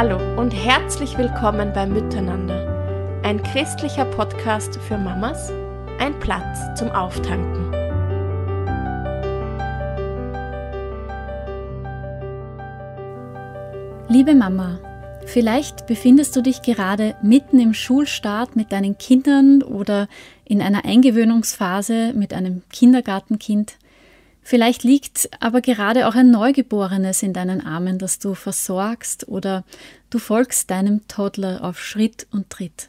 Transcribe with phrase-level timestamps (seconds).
[0.00, 5.50] Hallo und herzlich willkommen bei Miteinander, ein christlicher Podcast für Mamas,
[5.98, 7.72] ein Platz zum Auftanken.
[14.06, 14.78] Liebe Mama,
[15.26, 20.06] vielleicht befindest du dich gerade mitten im Schulstart mit deinen Kindern oder
[20.44, 23.74] in einer Eingewöhnungsphase mit einem Kindergartenkind.
[24.48, 29.62] Vielleicht liegt aber gerade auch ein Neugeborenes in deinen Armen, das du versorgst oder
[30.08, 32.88] du folgst deinem Toddler auf Schritt und Tritt.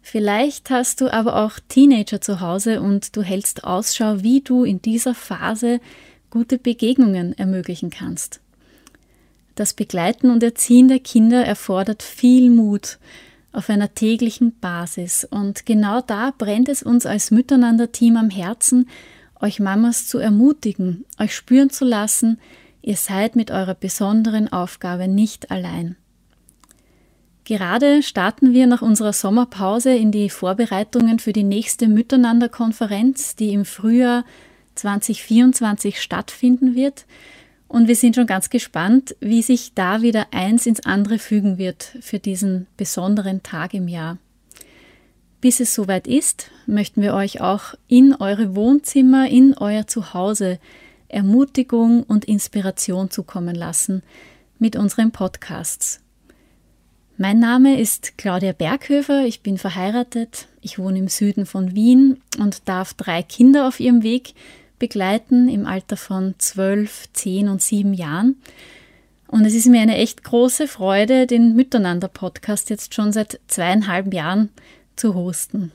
[0.00, 4.80] Vielleicht hast du aber auch Teenager zu Hause und du hältst Ausschau, wie du in
[4.80, 5.80] dieser Phase
[6.30, 8.38] gute Begegnungen ermöglichen kannst.
[9.56, 12.98] Das Begleiten und Erziehen der Kinder erfordert viel Mut
[13.50, 18.88] auf einer täglichen Basis und genau da brennt es uns als Miteinander-Team am Herzen,
[19.40, 22.38] euch Mamas zu ermutigen, euch spüren zu lassen,
[22.82, 25.96] ihr seid mit eurer besonderen Aufgabe nicht allein.
[27.46, 33.64] Gerade starten wir nach unserer Sommerpause in die Vorbereitungen für die nächste Miteinander-Konferenz, die im
[33.64, 34.24] Frühjahr
[34.74, 37.06] 2024 stattfinden wird.
[37.68, 41.96] Und wir sind schon ganz gespannt, wie sich da wieder eins ins andere fügen wird
[42.00, 44.18] für diesen besonderen Tag im Jahr.
[45.40, 50.58] Bis es soweit ist, möchten wir euch auch in eure Wohnzimmer, in euer Zuhause
[51.08, 54.02] Ermutigung und Inspiration zukommen lassen
[54.58, 56.00] mit unseren Podcasts.
[57.18, 62.68] Mein Name ist Claudia Berghöfer, ich bin verheiratet, ich wohne im Süden von Wien und
[62.68, 64.34] darf drei Kinder auf ihrem Weg
[64.78, 68.36] begleiten im Alter von zwölf, zehn und sieben Jahren.
[69.28, 74.50] Und es ist mir eine echt große Freude, den Miteinander-Podcast jetzt schon seit zweieinhalb Jahren
[74.96, 75.72] zu hosten.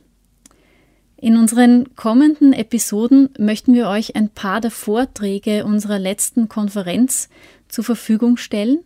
[1.18, 7.30] In unseren kommenden Episoden möchten wir euch ein paar der Vorträge unserer letzten Konferenz
[7.68, 8.80] zur Verfügung stellen.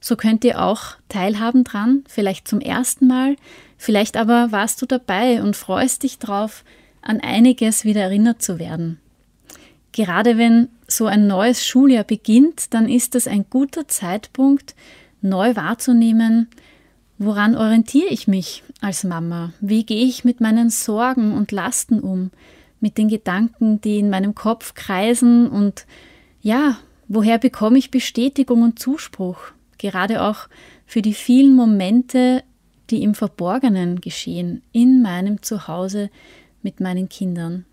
[0.00, 3.36] So könnt ihr auch teilhaben dran, vielleicht zum ersten Mal,
[3.76, 6.64] vielleicht aber warst du dabei und freust dich drauf,
[7.02, 8.98] an einiges wieder erinnert zu werden.
[9.92, 14.74] Gerade wenn so ein neues Schuljahr beginnt, dann ist es ein guter Zeitpunkt,
[15.20, 16.48] neu wahrzunehmen,
[17.18, 19.52] Woran orientiere ich mich als Mama?
[19.60, 22.30] Wie gehe ich mit meinen Sorgen und Lasten um?
[22.80, 25.86] Mit den Gedanken, die in meinem Kopf kreisen und
[26.42, 29.38] ja, woher bekomme ich Bestätigung und Zuspruch?
[29.78, 30.48] Gerade auch
[30.86, 32.42] für die vielen Momente,
[32.90, 36.10] die im Verborgenen geschehen, in meinem Zuhause
[36.62, 37.64] mit meinen Kindern.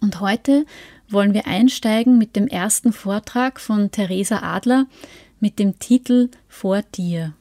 [0.00, 0.66] Und heute
[1.08, 4.86] wollen wir einsteigen mit dem ersten Vortrag von Theresa Adler
[5.40, 7.34] mit dem Titel Vor dir.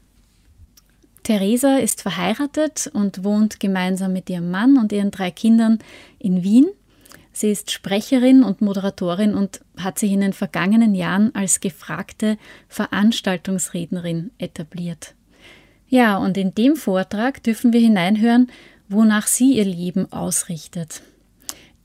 [1.24, 5.80] Theresa ist verheiratet und wohnt gemeinsam mit ihrem Mann und ihren drei Kindern
[6.20, 6.68] in Wien.
[7.34, 12.38] Sie ist Sprecherin und Moderatorin und hat sich in den vergangenen Jahren als gefragte
[12.68, 15.16] Veranstaltungsrednerin etabliert.
[15.88, 18.50] Ja, und in dem Vortrag dürfen wir hineinhören,
[18.90, 21.02] wonach sie ihr Leben ausrichtet.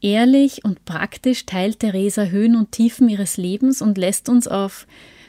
[0.00, 4.86] Ehrlich und praktisch teilt Theresa Höhen und Tiefen ihres Lebens und lässt uns auf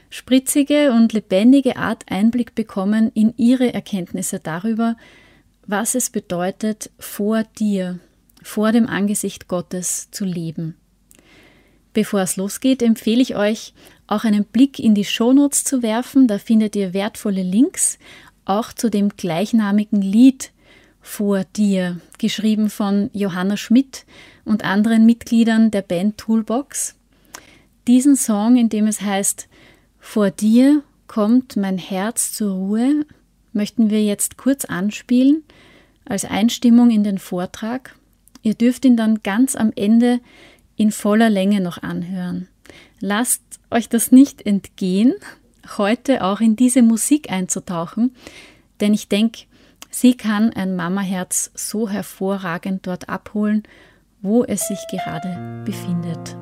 [0.09, 4.95] spritzige und lebendige Art Einblick bekommen in ihre Erkenntnisse darüber,
[5.65, 7.99] was es bedeutet, vor dir,
[8.41, 10.75] vor dem Angesicht Gottes zu leben.
[11.93, 13.73] Bevor es losgeht, empfehle ich euch,
[14.05, 16.27] auch einen Blick in die Shownotes zu werfen.
[16.27, 17.97] Da findet ihr wertvolle Links,
[18.45, 20.51] auch zu dem gleichnamigen Lied
[21.01, 24.05] vor dir, geschrieben von Johanna Schmidt
[24.45, 26.95] und anderen Mitgliedern der Band Toolbox.
[27.87, 29.47] Diesen Song, in dem es heißt,
[30.07, 33.05] vor dir kommt mein Herz zur Ruhe,
[33.51, 35.43] möchten wir jetzt kurz anspielen
[36.05, 37.93] als Einstimmung in den Vortrag.
[38.41, 40.21] Ihr dürft ihn dann ganz am Ende
[40.77, 42.47] in voller Länge noch anhören.
[43.01, 45.13] Lasst euch das nicht entgehen,
[45.77, 48.15] heute auch in diese Musik einzutauchen,
[48.79, 49.41] denn ich denke,
[49.91, 53.63] sie kann ein Mamaherz so hervorragend dort abholen,
[54.21, 56.37] wo es sich gerade befindet.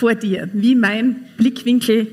[0.00, 2.06] Vor dir, wie mein Blickwinkel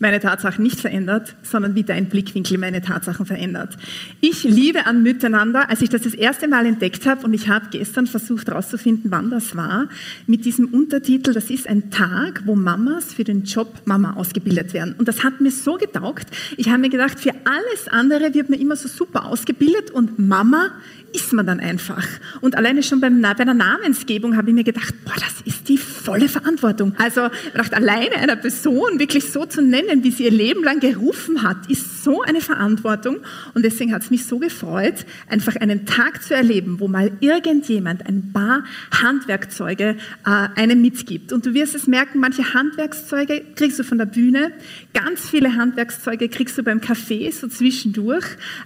[0.00, 3.76] meine Tatsachen nicht verändert, sondern wie dein Blickwinkel meine Tatsachen verändert.
[4.20, 7.66] Ich liebe an Miteinander, als ich das das erste Mal entdeckt habe und ich habe
[7.70, 9.88] gestern versucht herauszufinden, wann das war,
[10.26, 14.94] mit diesem Untertitel, das ist ein Tag, wo Mamas für den Job Mama ausgebildet werden.
[14.98, 16.28] Und das hat mir so getaugt.
[16.56, 20.72] Ich habe mir gedacht, für alles andere wird man immer so super ausgebildet und Mama
[21.14, 22.04] ist man dann einfach.
[22.40, 25.78] Und alleine schon beim, bei der Namensgebung habe ich mir gedacht, boah, das ist die
[25.78, 26.94] volle Verantwortung.
[26.98, 27.28] Also
[27.70, 32.04] alleine einer Person wirklich so zu nennen, wie sie ihr Leben lang gerufen hat, ist
[32.04, 33.18] so eine Verantwortung.
[33.54, 38.06] Und deswegen hat es mich so gefreut, einfach einen Tag zu erleben, wo mal irgendjemand
[38.06, 39.96] ein paar Handwerkzeuge
[40.26, 41.32] äh, einem mitgibt.
[41.32, 44.52] Und du wirst es merken, manche Handwerkszeuge kriegst du von der Bühne,
[44.92, 48.24] ganz viele Handwerkszeuge kriegst du beim Café, so zwischendurch,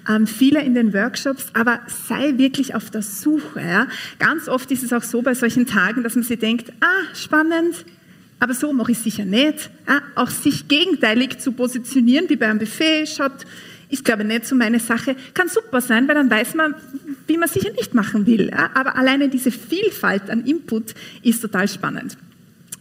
[0.09, 3.61] ähm, viele in den Workshops, aber sei wirklich auf der Suche.
[3.61, 3.87] Ja?
[4.19, 7.85] Ganz oft ist es auch so bei solchen Tagen, dass man sich denkt, ah, spannend,
[8.41, 9.71] aber so mache ich sicher nicht.
[9.87, 10.03] Ja?
[10.15, 13.33] Auch sich gegenteilig zu positionieren, wie bei einem Buffet, schaut,
[13.91, 16.75] ist glaube ich nicht so meine Sache, kann super sein, weil dann weiß man,
[17.27, 18.51] wie man sicher nicht machen will.
[18.51, 18.71] Ja?
[18.75, 22.17] Aber alleine diese Vielfalt an Input ist total spannend.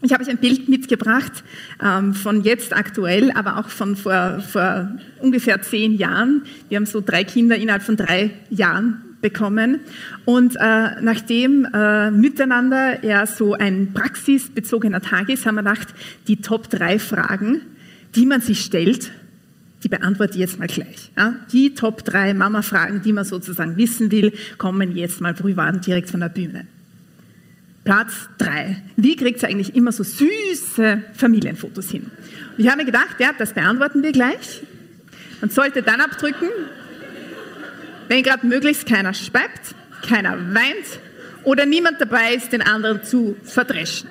[0.03, 1.43] Ich habe euch ein Bild mitgebracht
[1.83, 6.43] ähm, von jetzt aktuell, aber auch von vor, vor ungefähr zehn Jahren.
[6.69, 9.79] Wir haben so drei Kinder innerhalb von drei Jahren bekommen.
[10.25, 15.87] Und äh, nachdem äh, miteinander ja so ein praxisbezogener Tag ist, haben wir gedacht,
[16.27, 17.61] die Top drei Fragen,
[18.15, 19.11] die man sich stellt,
[19.83, 21.11] die beantworte ich jetzt mal gleich.
[21.17, 21.35] Ja?
[21.51, 26.19] Die Top drei Mama-Fragen, die man sozusagen wissen will, kommen jetzt mal privat direkt von
[26.19, 26.65] der Bühne.
[27.83, 28.83] Platz drei.
[28.97, 32.03] Wie kriegt ihr eigentlich immer so süße Familienfotos hin?
[32.57, 34.61] Und ich habe mir gedacht, ja, das beantworten wir gleich.
[35.39, 36.49] Man sollte dann abdrücken,
[38.07, 39.75] wenn gerade möglichst keiner schreibt,
[40.07, 40.99] keiner weint
[41.43, 44.09] oder niemand dabei ist, den anderen zu verdreschen.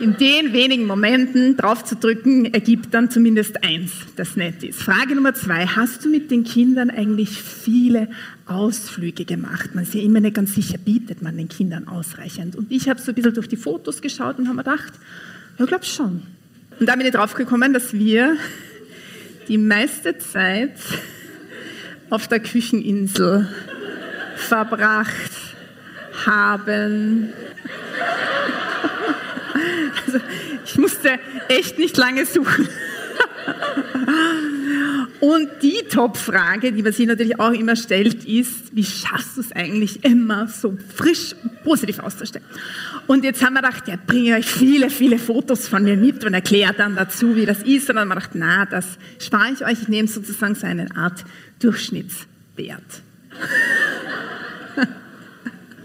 [0.00, 4.82] In den wenigen Momenten drauf zu drücken, ergibt dann zumindest eins, das nett ist.
[4.82, 5.66] Frage Nummer zwei.
[5.66, 8.08] Hast du mit den Kindern eigentlich viele
[8.46, 9.74] Ausflüge gemacht?
[9.74, 12.56] Man ist ja immer nicht ganz sicher, bietet man den Kindern ausreichend?
[12.56, 14.92] Und ich habe so ein bisschen durch die Fotos geschaut und habe mir gedacht,
[15.58, 16.22] ja, glaube schon.
[16.80, 18.36] Und da bin ich drauf gekommen, dass wir
[19.48, 20.72] die meiste Zeit
[22.14, 23.48] auf der Kücheninsel
[24.36, 25.32] verbracht
[26.24, 27.32] haben.
[30.06, 30.20] Also,
[30.64, 31.18] ich musste
[31.48, 32.68] echt nicht lange suchen.
[35.20, 39.52] Und die Top-Frage, die man sich natürlich auch immer stellt, ist, wie schaffst du es
[39.52, 42.44] eigentlich immer so frisch und positiv auszustellen?
[43.06, 46.34] Und jetzt haben wir gedacht, ja, bringe euch viele, viele Fotos von mir mit und
[46.34, 47.88] erkläre dann dazu, wie das ist.
[47.88, 48.86] Und dann haben wir gedacht, na, das
[49.18, 49.82] spare ich euch.
[49.82, 51.24] Ich nehme sozusagen so eine Art
[51.60, 52.82] Durchschnittswert.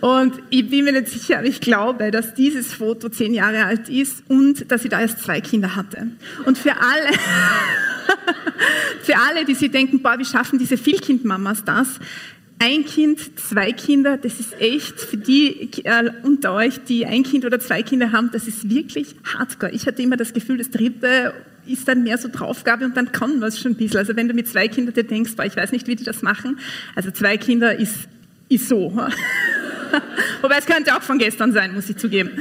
[0.01, 3.89] Und ich bin mir nicht sicher, aber ich glaube, dass dieses Foto zehn Jahre alt
[3.89, 6.07] ist und dass sie da erst zwei Kinder hatte.
[6.45, 7.17] Und für alle,
[9.03, 11.99] für alle, die sich denken, boah, wie schaffen diese Vielkindmamas das?
[12.61, 17.45] Ein Kind, zwei Kinder, das ist echt für die äh, unter euch, die ein Kind
[17.45, 19.71] oder zwei Kinder haben, das ist wirklich hardcore.
[19.71, 21.33] Ich hatte immer das Gefühl, das dritte
[21.65, 23.99] ist dann mehr so Draufgabe und dann kann man es schon ein bisschen.
[23.99, 26.21] Also wenn du mit zwei Kindern dir denkst, boah, ich weiß nicht, wie die das
[26.21, 26.59] machen.
[26.95, 28.09] Also zwei Kinder ist,
[28.49, 28.91] ist so.
[30.41, 32.31] Wobei es könnte auch von gestern sein, muss ich zugeben.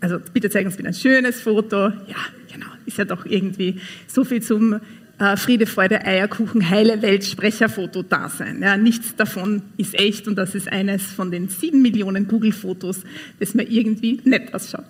[0.00, 1.76] Also bitte zeigen uns bitte ein schönes Foto.
[1.76, 2.16] Ja,
[2.52, 2.66] genau.
[2.84, 4.80] Ist ja doch irgendwie so viel zum
[5.18, 8.60] äh, Friede, Freude, Eierkuchen, heile Welt, Sprecherfoto da sein.
[8.62, 13.02] Ja, nichts davon ist echt und das ist eines von den sieben Millionen Google-Fotos,
[13.38, 14.84] das mir irgendwie nett ausschaut.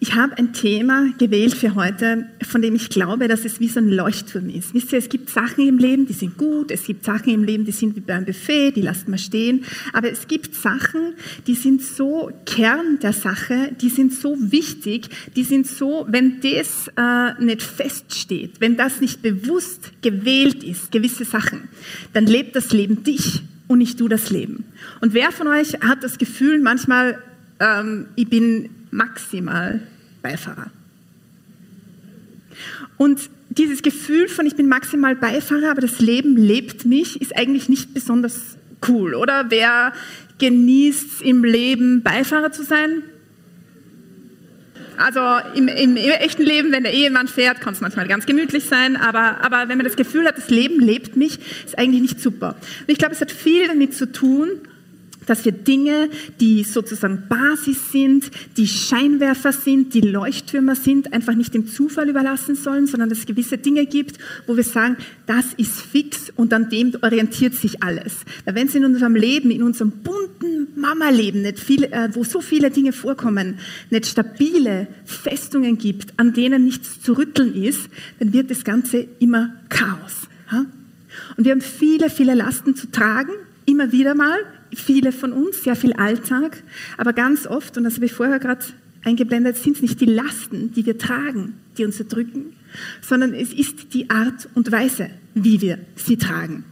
[0.00, 3.80] Ich habe ein Thema gewählt für heute, von dem ich glaube, dass es wie so
[3.80, 4.72] ein Leuchtturm ist.
[4.72, 7.64] Wisst ihr, es gibt Sachen im Leben, die sind gut, es gibt Sachen im Leben,
[7.64, 11.14] die sind wie beim Buffet, die lasst man stehen, aber es gibt Sachen,
[11.48, 16.88] die sind so Kern der Sache, die sind so wichtig, die sind so, wenn das
[16.96, 21.68] äh, nicht feststeht, wenn das nicht bewusst gewählt ist, gewisse Sachen,
[22.12, 24.64] dann lebt das Leben dich und nicht du das Leben.
[25.00, 27.18] Und wer von euch hat das Gefühl, manchmal,
[27.60, 29.80] ähm, ich bin maximal
[30.22, 30.70] Beifahrer.
[32.96, 37.68] Und dieses Gefühl von ich bin maximal Beifahrer, aber das Leben lebt mich, ist eigentlich
[37.68, 38.56] nicht besonders
[38.88, 39.46] cool, oder?
[39.48, 39.92] Wer
[40.38, 43.02] genießt im Leben Beifahrer zu sein?
[44.96, 45.20] Also
[45.54, 49.40] im, im, echten Leben, wenn der Ehemann fährt, kann es manchmal ganz gemütlich sein, aber,
[49.44, 52.56] aber wenn man das Gefühl hat, das Leben lebt mich, ist eigentlich nicht super.
[52.80, 54.48] Und ich glaube, es hat viel damit zu tun,
[55.28, 56.08] dass wir Dinge,
[56.40, 62.56] die sozusagen Basis sind, die Scheinwerfer sind, die Leuchttürmer sind, einfach nicht dem Zufall überlassen
[62.56, 66.70] sollen, sondern dass es gewisse Dinge gibt, wo wir sagen, das ist fix und an
[66.70, 68.24] dem orientiert sich alles.
[68.44, 72.40] Weil wenn es in unserem Leben, in unserem bunten Mama-Leben, nicht viel, äh, wo so
[72.40, 73.58] viele Dinge vorkommen,
[73.90, 79.54] nicht stabile Festungen gibt, an denen nichts zu rütteln ist, dann wird das Ganze immer
[79.68, 80.28] Chaos.
[80.50, 80.66] Ja?
[81.36, 83.32] Und wir haben viele, viele Lasten zu tragen,
[83.66, 84.38] immer wieder mal,
[84.74, 86.62] viele von uns, sehr viel Alltag,
[86.96, 88.64] aber ganz oft, und das habe ich vorher gerade
[89.04, 92.52] eingeblendet, sind es nicht die Lasten, die wir tragen, die uns erdrücken,
[93.00, 96.64] sondern es ist die Art und Weise, wie wir sie tragen.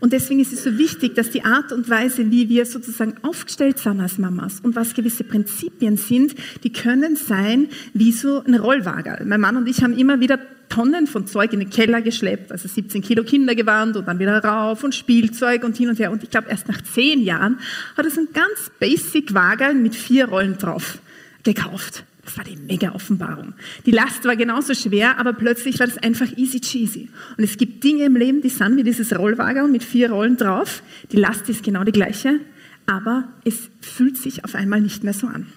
[0.00, 3.78] Und deswegen ist es so wichtig, dass die Art und Weise, wie wir sozusagen aufgestellt
[3.78, 9.28] sind als Mamas und was gewisse Prinzipien sind, die können sein wie so ein Rollwagen.
[9.28, 10.38] Mein Mann und ich haben immer wieder
[10.72, 14.82] Tonnen von Zeug in den Keller geschleppt, also 17 Kilo Kindergewand und dann wieder rauf
[14.82, 16.10] und Spielzeug und hin und her.
[16.10, 17.58] Und ich glaube, erst nach zehn Jahren
[17.94, 20.98] hat er so ein ganz basic Wagen mit vier Rollen drauf
[21.42, 22.04] gekauft.
[22.24, 23.52] Das war die mega Offenbarung.
[23.84, 27.10] Die Last war genauso schwer, aber plötzlich war das einfach easy cheesy.
[27.36, 30.82] Und es gibt Dinge im Leben, die sind wie dieses Rollwagen mit vier Rollen drauf.
[31.10, 32.40] Die Last ist genau die gleiche,
[32.86, 35.48] aber es fühlt sich auf einmal nicht mehr so an.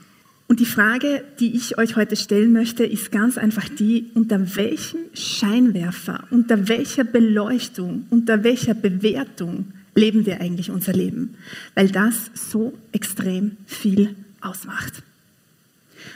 [0.47, 4.99] Und die Frage, die ich euch heute stellen möchte, ist ganz einfach die, unter welchem
[5.13, 11.35] Scheinwerfer, unter welcher Beleuchtung, unter welcher Bewertung leben wir eigentlich unser Leben?
[11.73, 15.01] Weil das so extrem viel ausmacht.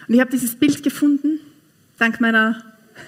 [0.08, 1.40] Und ich habe dieses Bild gefunden,
[1.98, 2.64] dank meiner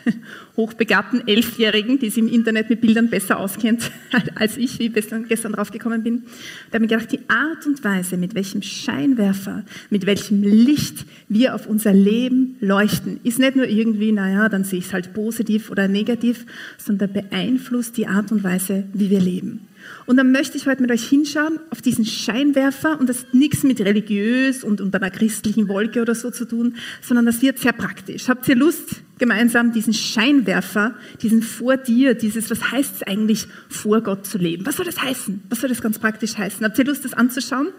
[0.57, 3.91] hochbegabten Elfjährigen, die sich im Internet mit Bildern besser auskennt
[4.35, 6.23] als ich, wie ich gestern drauf gekommen bin.
[6.69, 11.55] Da habe ich gedacht, die Art und Weise, mit welchem Scheinwerfer, mit welchem Licht wir
[11.55, 15.69] auf unser Leben leuchten, ist nicht nur irgendwie, naja, dann sehe ich es halt positiv
[15.71, 16.45] oder negativ,
[16.77, 19.67] sondern beeinflusst die Art und Weise, wie wir leben.
[20.05, 23.63] Und dann möchte ich heute mit euch hinschauen auf diesen Scheinwerfer und das hat nichts
[23.63, 27.73] mit religiös und unter einer christlichen Wolke oder so zu tun, sondern das wird sehr
[27.73, 28.27] praktisch.
[28.29, 34.01] Habt ihr Lust, gemeinsam diesen Scheinwerfer, diesen vor dir, dieses, was heißt es eigentlich, vor
[34.01, 34.65] Gott zu leben?
[34.65, 35.43] Was soll das heißen?
[35.49, 36.65] Was soll das ganz praktisch heißen?
[36.65, 37.69] Habt ihr Lust, das anzuschauen?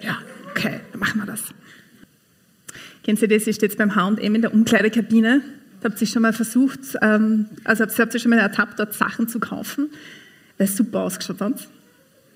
[0.00, 0.18] Ja,
[0.50, 1.42] okay, dann machen wir das.
[3.04, 3.46] Kennen Sie das?
[3.46, 5.42] Ihr steht beim H&M in der Umkleidekabine.
[5.82, 9.40] Habt ihr schon mal versucht, ähm, also habt ihr schon mal ertappt, dort Sachen zu
[9.40, 9.90] kaufen?
[10.58, 11.68] Weil es super ausgeschaut hat,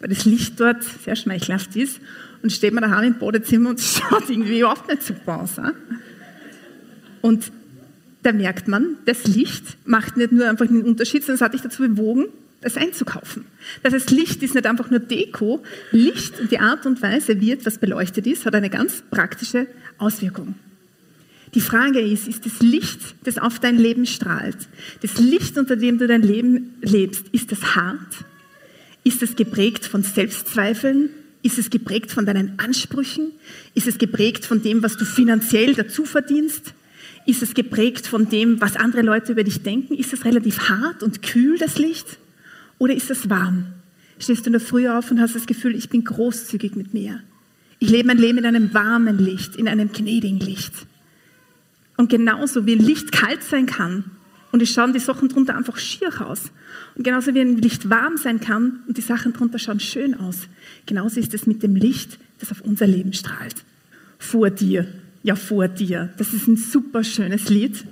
[0.00, 2.00] weil das Licht dort sehr schmeichelhaft ist
[2.42, 5.58] und steht man daheim im Badezimmer und schaut irgendwie überhaupt nicht super aus.
[5.58, 5.73] Äh?
[7.23, 7.50] Und
[8.23, 11.62] da merkt man, das Licht macht nicht nur einfach einen Unterschied, sondern es hat dich
[11.62, 12.26] dazu bewogen,
[12.61, 13.44] das einzukaufen.
[13.82, 15.62] Das heißt, Licht ist nicht einfach nur Deko.
[15.92, 19.68] Licht und die Art und Weise, wie etwas beleuchtet ist, hat eine ganz praktische
[19.99, 20.56] Auswirkung.
[21.54, 24.56] Die Frage ist, ist das Licht, das auf dein Leben strahlt,
[25.02, 28.24] das Licht, unter dem du dein Leben lebst, ist das hart?
[29.04, 31.10] Ist es geprägt von Selbstzweifeln?
[31.42, 33.30] Ist es geprägt von deinen Ansprüchen?
[33.74, 36.74] Ist es geprägt von dem, was du finanziell dazu verdienst?
[37.24, 39.94] Ist es geprägt von dem, was andere Leute über dich denken?
[39.94, 42.18] Ist es relativ hart und kühl, das Licht?
[42.78, 43.66] Oder ist es warm?
[44.18, 47.20] Stehst du in der Früh auf und hast das Gefühl, ich bin großzügig mit mir.
[47.78, 50.72] Ich lebe mein Leben in einem warmen Licht, in einem gnädigen Licht.
[51.96, 54.04] Und genauso wie ein Licht kalt sein kann
[54.52, 56.50] und es schauen die Sachen drunter einfach schier aus.
[56.94, 60.48] Und genauso wie ein Licht warm sein kann und die Sachen drunter schauen schön aus.
[60.86, 63.64] Genauso ist es mit dem Licht, das auf unser Leben strahlt.
[64.18, 64.86] Vor dir,
[65.22, 66.10] ja vor dir.
[66.16, 67.84] Das ist ein super schönes Lied.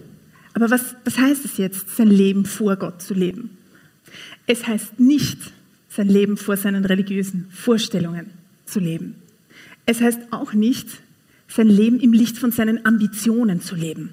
[0.54, 3.58] Aber was, was heißt es jetzt, sein Leben vor Gott zu leben?
[4.46, 5.38] Es heißt nicht,
[5.88, 8.30] sein Leben vor seinen religiösen Vorstellungen
[8.64, 9.16] zu leben.
[9.86, 10.88] Es heißt auch nicht,
[11.54, 14.10] sein Leben im Licht von seinen Ambitionen zu leben.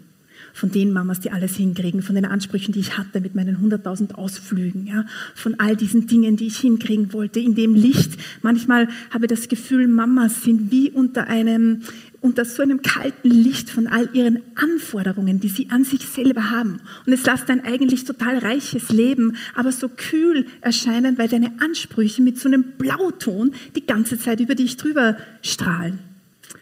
[0.53, 4.15] Von den Mamas, die alles hinkriegen, von den Ansprüchen, die ich hatte mit meinen 100.000
[4.15, 8.11] Ausflügen, ja, von all diesen Dingen, die ich hinkriegen wollte, in dem Licht.
[8.41, 11.83] Manchmal habe ich das Gefühl, Mamas sind wie unter einem,
[12.19, 16.81] unter so einem kalten Licht von all ihren Anforderungen, die sie an sich selber haben.
[17.07, 22.21] Und es lässt ein eigentlich total reiches Leben, aber so kühl erscheinen, weil deine Ansprüche
[22.21, 26.10] mit so einem Blauton die ganze Zeit über dich drüber strahlen.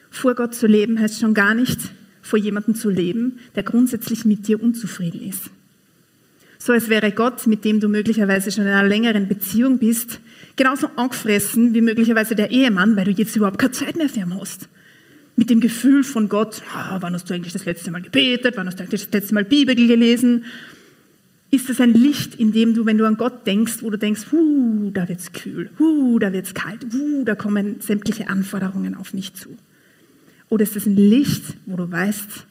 [0.09, 1.79] Vor Gott zu leben heißt schon gar nicht,
[2.21, 5.49] vor jemandem zu leben, der grundsätzlich mit dir unzufrieden ist.
[6.61, 10.19] So als wäre Gott, mit dem du möglicherweise schon in einer längeren Beziehung bist,
[10.57, 14.37] genauso angefressen wie möglicherweise der Ehemann, weil du jetzt überhaupt keine Zeit mehr für ihn
[14.37, 14.67] hast.
[15.37, 18.67] Mit dem Gefühl von Gott, oh, wann hast du eigentlich das letzte Mal gebetet, wann
[18.67, 20.43] hast du eigentlich das letzte Mal Bibel gelesen?
[21.49, 24.25] Ist es ein Licht, in dem du, wenn du an Gott denkst, wo du denkst,
[24.33, 29.33] huh, da wird's kühl, huh, da wird's kalt, huh, da kommen sämtliche Anforderungen auf mich
[29.33, 29.57] zu.
[30.49, 32.45] Oder ist es ein Licht, wo du weißt,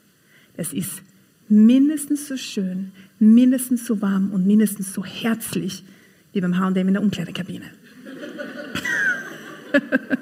[0.56, 1.02] es ist
[1.48, 5.84] mindestens so schön, mindestens so warm und mindestens so herzlich
[6.32, 7.66] wie beim H&M in der Umkleidekabine.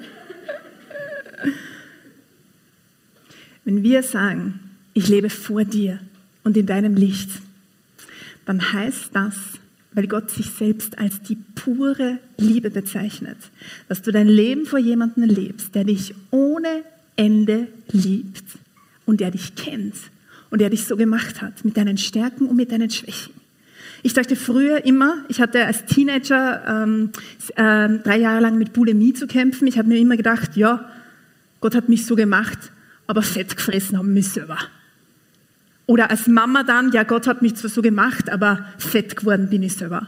[3.65, 4.59] wenn wir sagen,
[4.93, 5.99] ich lebe vor dir
[6.43, 7.29] und in deinem Licht,
[8.45, 9.35] dann heißt das,
[9.91, 13.37] weil Gott sich selbst als die pure Liebe bezeichnet,
[13.89, 16.83] dass du dein Leben vor jemandem lebst, der dich ohne
[17.17, 18.45] Ende liebt
[19.05, 19.95] und der dich kennt
[20.49, 23.33] und der dich so gemacht hat, mit deinen Stärken und mit deinen Schwächen.
[24.03, 27.11] Ich dachte früher immer, ich hatte als Teenager ähm,
[27.55, 29.67] äh, drei Jahre lang mit Bulimie zu kämpfen.
[29.67, 30.89] Ich habe mir immer gedacht, ja,
[31.59, 32.71] Gott hat mich so gemacht,
[33.07, 34.59] aber fett gefressen haben mich selber.
[35.87, 39.63] Oder als Mama dann, ja, Gott hat mich zwar so gemacht, aber fett geworden bin
[39.63, 40.07] ich selber.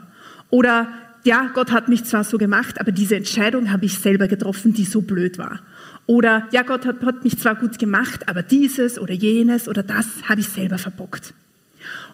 [0.50, 0.90] Oder
[1.24, 4.86] ja, Gott hat mich zwar so gemacht, aber diese Entscheidung habe ich selber getroffen, die
[4.86, 5.62] so blöd war.
[6.10, 10.08] Oder ja, Gott hat, hat mich zwar gut gemacht, aber dieses oder jenes oder das
[10.28, 11.36] habe ich selber verbockt.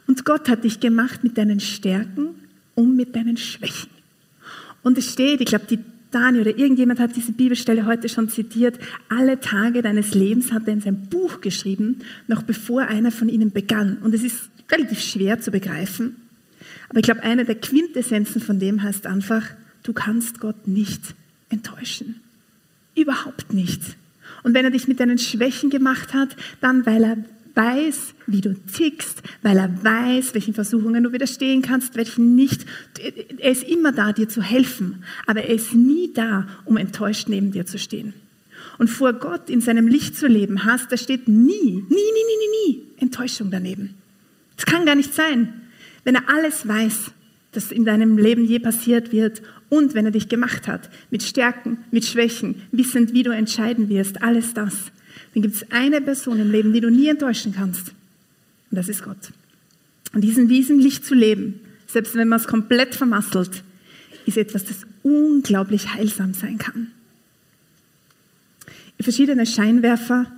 [0.06, 2.36] Und Gott hat dich gemacht mit deinen Stärken
[2.74, 3.90] und mit deinen Schwächen.
[4.84, 5.80] Und es steht, ich glaube, die
[6.12, 10.74] Dani oder irgendjemand hat diese Bibelstelle heute schon zitiert, alle Tage deines Lebens hat er
[10.74, 14.00] in sein Buch geschrieben, noch bevor einer von ihnen begann.
[14.00, 16.18] Und es ist relativ schwer zu begreifen.
[16.90, 19.46] Aber ich glaube, eine der Quintessenzen von dem heißt einfach,
[19.84, 21.16] du kannst Gott nicht
[21.48, 22.20] enttäuschen.
[22.96, 23.82] Überhaupt nicht.
[24.44, 27.18] Und wenn er dich mit deinen Schwächen gemacht hat, dann weil er
[27.56, 32.66] weiß, wie du tickst, weil er weiß, welchen Versuchungen du widerstehen kannst, welchen nicht.
[33.38, 37.52] Er ist immer da, dir zu helfen, aber er ist nie da, um enttäuscht neben
[37.52, 38.14] dir zu stehen.
[38.78, 42.38] Und vor Gott in seinem Licht zu leben hast, da steht nie, nie, nie, nie,
[42.68, 43.96] nie, nie Enttäuschung daneben.
[44.58, 45.54] Das kann gar nicht sein.
[46.04, 47.12] Wenn er alles weiß,
[47.54, 51.78] das in deinem Leben je passiert wird und wenn er dich gemacht hat, mit Stärken,
[51.92, 54.92] mit Schwächen, wissend, wie du entscheiden wirst, alles das,
[55.34, 57.90] dann gibt es eine Person im Leben, die du nie enttäuschen kannst.
[58.72, 59.32] Und das ist Gott.
[60.14, 63.64] Und diesen diesem zu leben, selbst wenn man es komplett vermasselt,
[64.26, 66.92] ist etwas, das unglaublich heilsam sein kann.
[69.00, 70.32] Verschiedene Scheinwerfer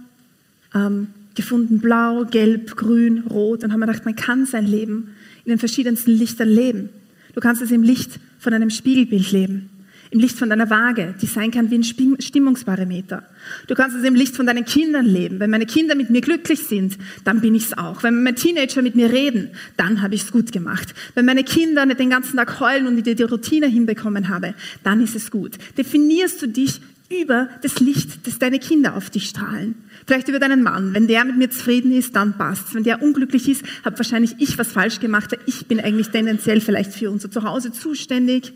[0.74, 5.10] ähm, gefunden, blau, gelb, grün, rot, und haben gedacht, man kann sein Leben
[5.46, 6.90] in den verschiedensten Lichtern leben.
[7.38, 9.70] Du kannst es im Licht von einem Spiegelbild leben
[10.10, 13.24] im Licht von deiner Waage, die sein kann wie ein Stimmungsparameter.
[13.68, 15.40] Du kannst es im Licht von deinen Kindern leben.
[15.40, 18.04] Wenn meine Kinder mit mir glücklich sind, dann bin ich es auch.
[18.04, 20.96] Wenn meine Teenager mit mir reden, dann habe ich es gut gemacht.
[21.14, 25.02] Wenn meine Kinder nicht den ganzen Tag heulen und ich die Routine hinbekommen habe, dann
[25.02, 25.58] ist es gut.
[25.78, 29.76] Definierst du dich über das Licht, das deine Kinder auf dich strahlen.
[30.06, 30.94] Vielleicht über deinen Mann.
[30.94, 32.74] Wenn der mit mir zufrieden ist, dann passt's.
[32.74, 35.38] Wenn der unglücklich ist, habe wahrscheinlich ich was falsch gemacht.
[35.46, 38.54] Ich bin eigentlich tendenziell vielleicht für unser Zuhause zuständig.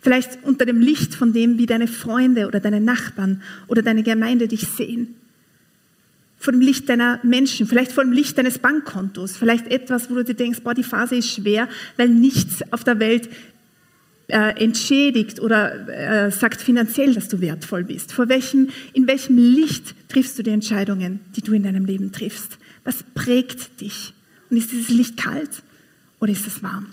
[0.00, 4.48] Vielleicht unter dem Licht von dem, wie deine Freunde oder deine Nachbarn oder deine Gemeinde
[4.48, 5.14] dich sehen.
[6.38, 10.24] Vor dem Licht deiner Menschen, vielleicht vor dem Licht deines Bankkontos, vielleicht etwas, wo du
[10.24, 13.28] dir denkst, boah, die Phase ist schwer, weil nichts auf der Welt
[14.32, 18.12] äh, entschädigt oder äh, sagt finanziell, dass du wertvoll bist.
[18.12, 22.58] Vor welchem, in welchem Licht triffst du die Entscheidungen, die du in deinem Leben triffst?
[22.84, 24.14] Was prägt dich?
[24.50, 25.62] Und ist dieses Licht kalt
[26.18, 26.86] oder ist es warm?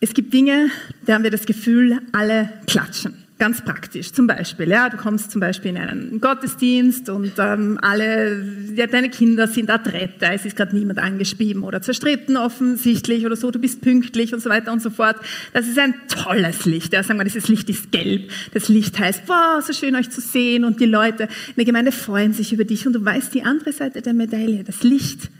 [0.00, 0.70] Es gibt Dinge,
[1.06, 3.21] da haben wir das Gefühl, alle klatschen.
[3.38, 4.12] Ganz praktisch.
[4.12, 8.44] Zum Beispiel, ja, du kommst zum Beispiel in einen Gottesdienst und ähm, alle,
[8.76, 13.50] ja, deine Kinder sind adrett, es ist gerade niemand angeschrieben oder zerstritten offensichtlich oder so,
[13.50, 15.16] du bist pünktlich und so weiter und so fort.
[15.52, 16.92] Das ist ein tolles Licht.
[16.92, 18.30] Ja, sagen wir, dieses Licht ist gelb.
[18.54, 21.90] Das Licht heißt, wow, so schön euch zu sehen und die Leute in der Gemeinde
[21.90, 25.30] freuen sich über dich und du weißt die andere Seite der Medaille, das Licht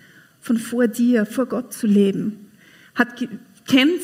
[0.41, 2.49] von vor dir, vor Gott zu leben,
[2.97, 3.09] hat,
[3.69, 4.03] kennt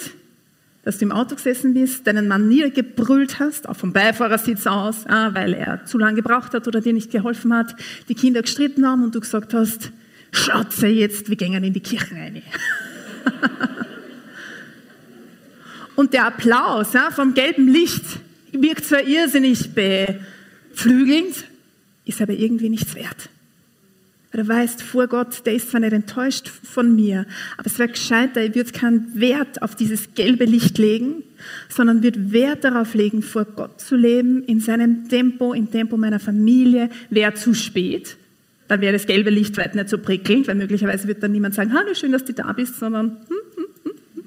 [0.88, 5.52] dass du im Auto gesessen bist, deinen Mann niedergebrüllt hast, auch vom Beifahrersitz aus, weil
[5.52, 7.76] er zu lange gebraucht hat oder dir nicht geholfen hat,
[8.08, 9.92] die Kinder gestritten haben und du gesagt hast,
[10.32, 12.40] Schatze, jetzt, wir gehen in die Kirche rein.
[15.96, 18.04] und der Applaus vom gelben Licht
[18.52, 21.44] wirkt zwar irrsinnig beflügelnd,
[22.06, 23.28] ist aber irgendwie nichts wert.
[24.30, 27.24] Weil du weißt, vor Gott, der ist zwar nicht enttäuscht von mir,
[27.56, 31.22] aber es wäre gescheiter, ich würde keinen Wert auf dieses gelbe Licht legen,
[31.70, 36.20] sondern würde Wert darauf legen, vor Gott zu leben, in seinem Tempo, im Tempo meiner
[36.20, 36.90] Familie.
[37.08, 38.18] Wäre zu spät,
[38.68, 41.72] dann wäre das gelbe Licht weit nicht so prickelnd, weil möglicherweise wird dann niemand sagen,
[41.72, 44.22] hallo, schön, dass du da bist, sondern, hm, hm, hm, hm.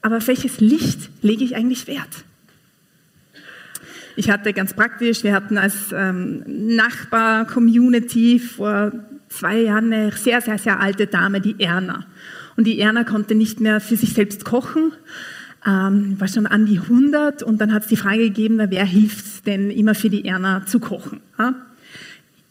[0.00, 2.24] aber auf welches Licht lege ich eigentlich Wert?
[4.18, 8.90] Ich hatte ganz praktisch, wir hatten als ähm, Nachbar-Community vor
[9.28, 12.04] zwei Jahren eine sehr, sehr, sehr alte Dame, die Erna.
[12.56, 14.90] Und die Erna konnte nicht mehr für sich selbst kochen,
[15.64, 19.46] ähm, war schon an die 100 und dann hat es die Frage gegeben, wer hilft
[19.46, 21.20] denn immer für die Erna zu kochen?
[21.38, 21.54] Ja?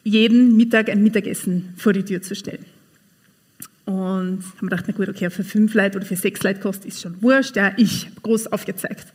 [0.05, 2.63] Jeden Mittag ein Mittagessen vor die Tür zu stellen.
[3.87, 6.87] Und haben wir gedacht, na gut, okay, für fünf Leute oder für sechs Leute kostet
[6.87, 7.55] ist schon wurscht.
[7.55, 9.07] Ja, ich groß aufgezeigt.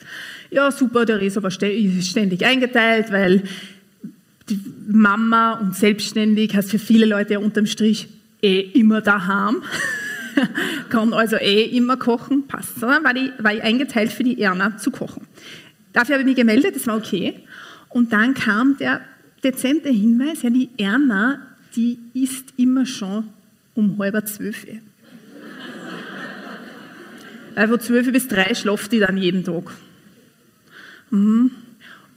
[0.51, 3.43] Ja, super, der Resa war ständig eingeteilt, weil
[4.49, 4.59] die
[4.89, 8.09] Mama und selbstständig, heißt für viele Leute ja unterm Strich
[8.41, 9.63] eh immer daheim.
[10.89, 12.81] Kann also eh immer kochen, passt.
[12.81, 15.27] Sondern war, die, war ich eingeteilt für die Erna zu kochen.
[15.93, 17.35] Dafür habe ich mich gemeldet, das war okay.
[17.91, 19.03] Und dann kam der
[19.45, 21.43] dezente Hinweis, ja, die Erna,
[21.77, 23.25] die isst immer schon
[23.75, 24.67] um halb zwölf.
[27.55, 29.73] Weil von zwölf bis drei schlaft die dann jeden Tag.
[31.11, 31.51] Mhm.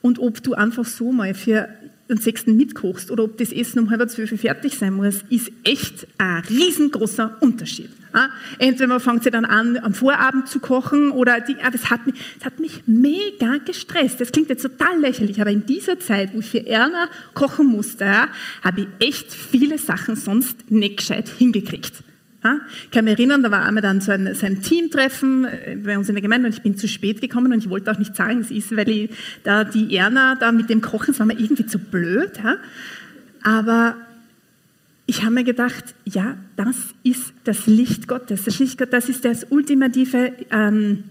[0.02, 1.68] Und ob du einfach so mal für
[2.10, 6.08] den sechsten mitkochst oder ob das Essen um halb zwölf fertig sein muss, ist echt
[6.18, 7.90] ein riesengroßer Unterschied.
[8.60, 12.16] Entweder man fängt sie dann an, am Vorabend zu kochen oder die, das, hat mich,
[12.44, 14.22] hat mich mega gestresst.
[14.22, 18.06] Das klingt jetzt total lächerlich, aber in dieser Zeit, wo ich für Erna kochen musste,
[18.64, 21.92] habe ich echt viele Sachen sonst nicht gescheit hingekriegt.
[22.84, 25.98] Ich kann mich erinnern, da war einmal dann so ein, so ein Teamtreffen äh, bei
[25.98, 28.16] uns in der Gemeinde und ich bin zu spät gekommen und ich wollte auch nicht
[28.16, 29.10] sagen, es ist, weil ich
[29.44, 32.32] da die Erna da mit dem Kochen, das war mir irgendwie zu blöd.
[33.44, 33.96] Aber
[35.08, 38.44] ich habe mir gedacht, ja, das ist das Licht Gottes.
[38.46, 41.04] Das Licht Gottes, das ist das ultimative ähm,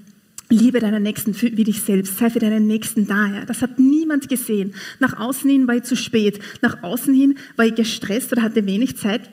[0.51, 2.19] Liebe deiner Nächsten wie dich selbst.
[2.19, 3.27] Sei für deinen Nächsten da.
[3.27, 3.45] Ja.
[3.45, 4.75] Das hat niemand gesehen.
[4.99, 6.41] Nach außen hin war ich zu spät.
[6.61, 9.31] Nach außen hin war ich gestresst oder hatte wenig Zeit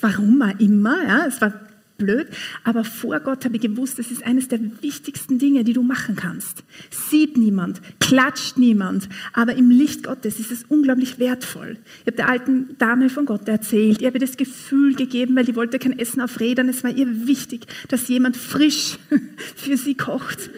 [0.00, 1.52] warum auch immer, ja, es war
[1.98, 2.26] blöd,
[2.64, 6.16] aber vor Gott habe ich gewusst, das ist eines der wichtigsten Dinge, die du machen
[6.16, 6.64] kannst.
[6.90, 11.76] Sieht niemand, klatscht niemand, aber im Licht Gottes ist es unglaublich wertvoll.
[12.00, 15.56] Ich habe der alten Dame von Gott erzählt, ihr habe das Gefühl gegeben, weil die
[15.56, 18.98] wollte kein Essen auf Rädern, es war ihr wichtig, dass jemand frisch
[19.56, 20.50] für sie kocht.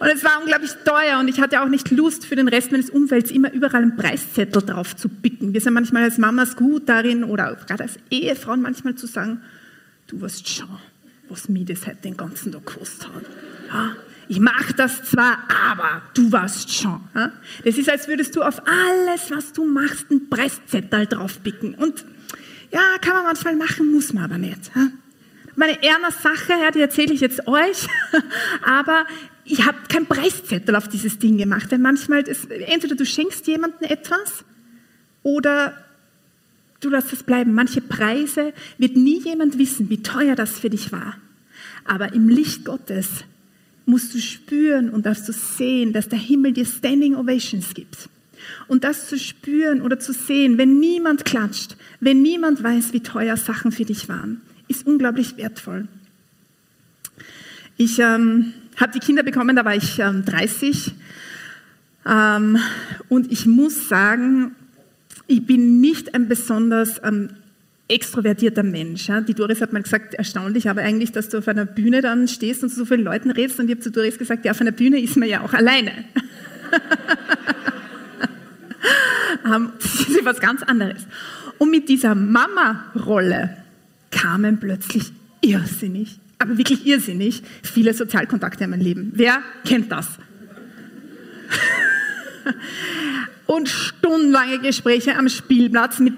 [0.00, 2.90] Und es war unglaublich teuer und ich hatte auch nicht Lust für den Rest meines
[2.90, 5.52] Umfelds immer überall einen Preiszettel drauf zu picken.
[5.52, 9.42] Wir sind manchmal als Mamas gut darin oder gerade als Ehefrauen manchmal zu sagen,
[10.06, 10.68] du weißt schon,
[11.28, 13.24] was mir das heute den ganzen Tag gekostet hat.
[13.68, 13.96] Ja,
[14.28, 15.38] ich mache das zwar,
[15.70, 17.00] aber du weißt schon.
[17.14, 17.32] Ja?
[17.64, 21.74] Das ist, als würdest du auf alles, was du machst, einen Preiszettel draufpicken.
[21.74, 22.04] Und
[22.70, 24.70] ja, kann man manchmal machen, muss man aber nicht.
[24.74, 24.88] Ja?
[25.54, 27.86] Meine Erna Sache, ja, die erzähle ich jetzt euch,
[28.64, 29.06] aber
[29.44, 33.90] ich habe keinen Preiszettel auf dieses Ding gemacht, denn manchmal, das, entweder du schenkst jemandem
[33.90, 34.44] etwas
[35.22, 35.76] oder
[36.80, 37.54] du lässt es bleiben.
[37.54, 41.16] Manche Preise wird nie jemand wissen, wie teuer das für dich war.
[41.84, 43.08] Aber im Licht Gottes
[43.84, 48.08] musst du spüren und darfst du sehen, dass der Himmel dir Standing Ovations gibt.
[48.68, 53.36] Und das zu spüren oder zu sehen, wenn niemand klatscht, wenn niemand weiß, wie teuer
[53.36, 54.40] Sachen für dich waren,
[54.72, 55.86] ist unglaublich wertvoll.
[57.76, 60.92] Ich ähm, habe die Kinder bekommen, da war ich ähm, 30.
[62.06, 62.58] Ähm,
[63.08, 64.54] und ich muss sagen,
[65.26, 67.30] ich bin nicht ein besonders ähm,
[67.88, 69.08] extrovertierter Mensch.
[69.08, 69.20] Ja.
[69.20, 72.62] Die Doris hat mal gesagt, erstaunlich, aber eigentlich, dass du auf einer Bühne dann stehst
[72.62, 73.60] und zu so vielen Leuten redest.
[73.60, 75.92] Und ich habe zu Doris gesagt, ja, auf einer Bühne ist man ja auch alleine.
[79.44, 81.06] Ähm, das ist was ganz anderes.
[81.58, 83.56] Und mit dieser Mama-Rolle
[84.22, 89.12] kamen plötzlich irrsinnig aber wirklich irrsinnig viele Sozialkontakte in meinem Leben.
[89.14, 90.08] Wer kennt das?
[93.46, 96.14] Und stundenlange Gespräche am Spielplatz mit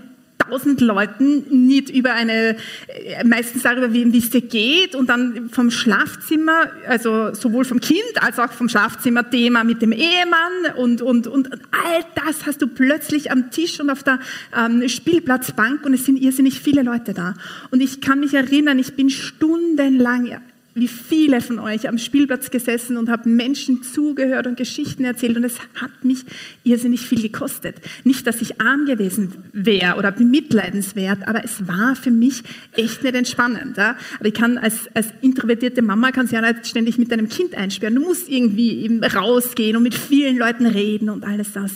[0.49, 2.57] tausend Leuten, nicht über eine,
[2.89, 8.03] äh, meistens darüber, wie es dir geht und dann vom Schlafzimmer, also sowohl vom Kind
[8.21, 13.31] als auch vom Schlafzimmer-Thema mit dem Ehemann und, und, und all das hast du plötzlich
[13.31, 14.19] am Tisch und auf der
[14.57, 17.35] ähm, Spielplatzbank und es sind irrsinnig viele Leute da.
[17.71, 20.41] Und ich kann mich erinnern, ich bin stundenlang
[20.75, 25.45] wie viele von euch am Spielplatz gesessen und habe Menschen zugehört und Geschichten erzählt und
[25.45, 26.25] es hat mich
[26.65, 27.77] irrsinnig viel gekostet.
[28.03, 33.15] Nicht, dass ich arm gewesen wäre oder bemitleidenswert, aber es war für mich echt nicht
[33.15, 33.77] entspannend.
[33.77, 33.97] Ja?
[34.19, 37.95] Aber ich kann als, als introvertierte Mama kann ja nicht ständig mit deinem Kind einsperren.
[37.95, 41.75] Du musst irgendwie eben rausgehen und mit vielen Leuten reden und alles das.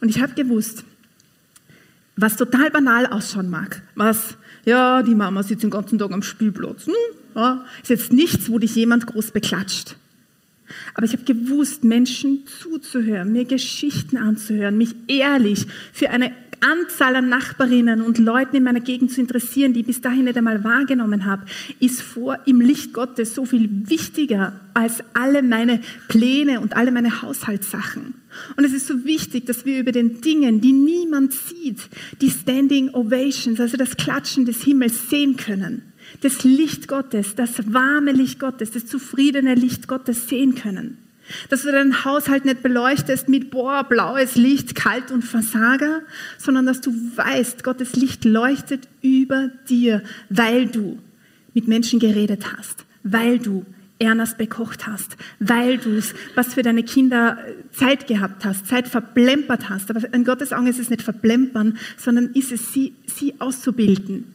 [0.00, 0.84] Und ich habe gewusst,
[2.16, 6.86] was total banal ausschauen mag, was, ja, die Mama sitzt den ganzen Tag am Spielplatz.
[6.86, 6.94] Hm,
[7.34, 9.96] ja, ist jetzt nichts, wo dich jemand groß beklatscht.
[10.94, 17.28] Aber ich habe gewusst, Menschen zuzuhören, mir Geschichten anzuhören, mich ehrlich für eine Anzahl an
[17.28, 21.26] Nachbarinnen und Leuten in meiner Gegend zu interessieren, die ich bis dahin nicht einmal wahrgenommen
[21.26, 21.44] habe,
[21.78, 27.20] ist vor im Licht Gottes so viel wichtiger als alle meine Pläne und alle meine
[27.20, 28.14] Haushaltssachen.
[28.56, 31.80] Und es ist so wichtig, dass wir über den Dingen, die niemand sieht,
[32.22, 35.82] die Standing Ovations, also das Klatschen des Himmels sehen können
[36.20, 40.98] das Licht Gottes, das warme Licht Gottes, das zufriedene Licht Gottes sehen können.
[41.48, 46.02] Dass du deinen Haushalt nicht beleuchtest mit, boah, blaues Licht, kalt und Versager,
[46.38, 50.98] sondern dass du weißt, Gottes Licht leuchtet über dir, weil du
[51.54, 53.64] mit Menschen geredet hast, weil du
[53.98, 56.00] ernst bekocht hast, weil du
[56.34, 59.90] was für deine Kinder äh, Zeit gehabt hast, Zeit verplempert hast.
[59.90, 64.34] Aber in Gottes Augen ist es nicht verplempern, sondern ist es, sie, sie auszubilden,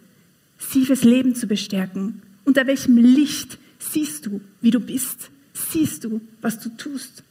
[0.59, 2.21] sie fürs Leben zu bestärken.
[2.45, 5.31] Unter welchem Licht siehst du, wie du bist?
[5.53, 7.23] Siehst du, was du tust?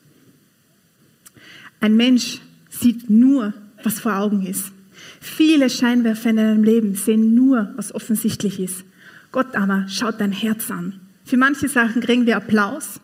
[1.80, 4.72] Ein Mensch sieht nur, was vor Augen ist.
[5.20, 8.84] Viele Scheinwerfer in deinem Leben sehen nur, was offensichtlich ist.
[9.30, 11.00] Gott aber schaut dein Herz an.
[11.24, 13.00] Für manche Sachen kriegen wir Applaus,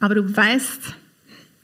[0.00, 0.94] aber du weißt,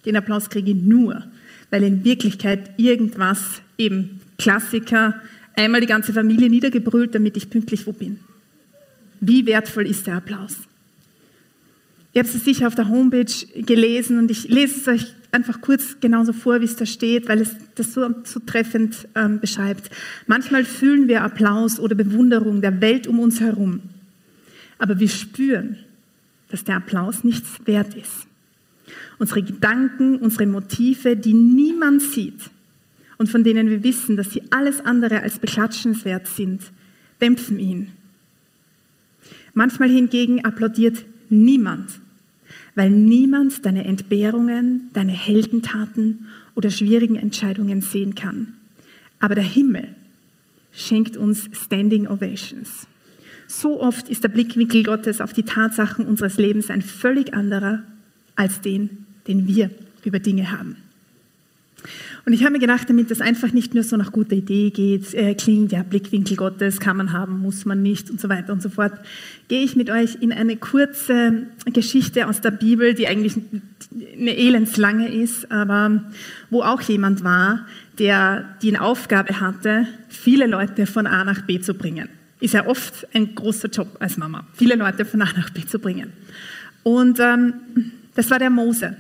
[0.07, 1.25] den Applaus kriege ich nur,
[1.71, 5.21] weil in Wirklichkeit irgendwas, eben Klassiker,
[5.57, 8.19] einmal die ganze Familie niedergebrüllt, damit ich pünktlich wo bin.
[9.21, 10.57] Wie wertvoll ist der Applaus?
[12.13, 15.97] Ihr habt es sicher auf der Homepage gelesen und ich lese es euch einfach kurz
[16.01, 19.91] genauso vor, wie es da steht, weil es das so, so treffend ähm, beschreibt.
[20.27, 23.81] Manchmal fühlen wir Applaus oder Bewunderung der Welt um uns herum,
[24.79, 25.77] aber wir spüren,
[26.51, 28.29] dass der Applaus nichts wert ist.
[29.19, 32.51] Unsere Gedanken, unsere Motive, die niemand sieht
[33.19, 36.63] und von denen wir wissen, dass sie alles andere als beklatschenswert sind,
[37.21, 37.93] dämpfen ihn.
[39.53, 42.01] Manchmal hingegen applaudiert niemand
[42.75, 48.55] weil niemand deine Entbehrungen, deine Heldentaten oder schwierigen Entscheidungen sehen kann.
[49.21, 49.89] Aber der Himmel
[50.73, 52.87] schenkt uns Standing Ovations.
[53.47, 57.85] So oft ist der Blickwinkel Gottes auf die Tatsachen unseres Lebens ein völlig anderer
[58.35, 59.71] als den, den wir
[60.05, 60.77] über Dinge haben.
[62.25, 65.13] Und ich habe mir gedacht, damit das einfach nicht nur so nach guter Idee geht,
[65.15, 68.63] äh, klingt, ja, Blickwinkel Gottes kann man haben, muss man nicht und so weiter und
[68.63, 68.93] so fort,
[69.49, 73.35] gehe ich mit euch in eine kurze Geschichte aus der Bibel, die eigentlich
[74.19, 76.05] eine elendslange ist, aber
[76.51, 77.67] wo auch jemand war,
[77.99, 82.09] der die Aufgabe hatte, viele Leute von A nach B zu bringen.
[82.41, 85.79] Ist ja oft ein großer Job als Mama, viele Leute von A nach B zu
[85.79, 86.13] bringen.
[86.83, 87.55] Und ähm,
[88.15, 88.97] das war der Mose.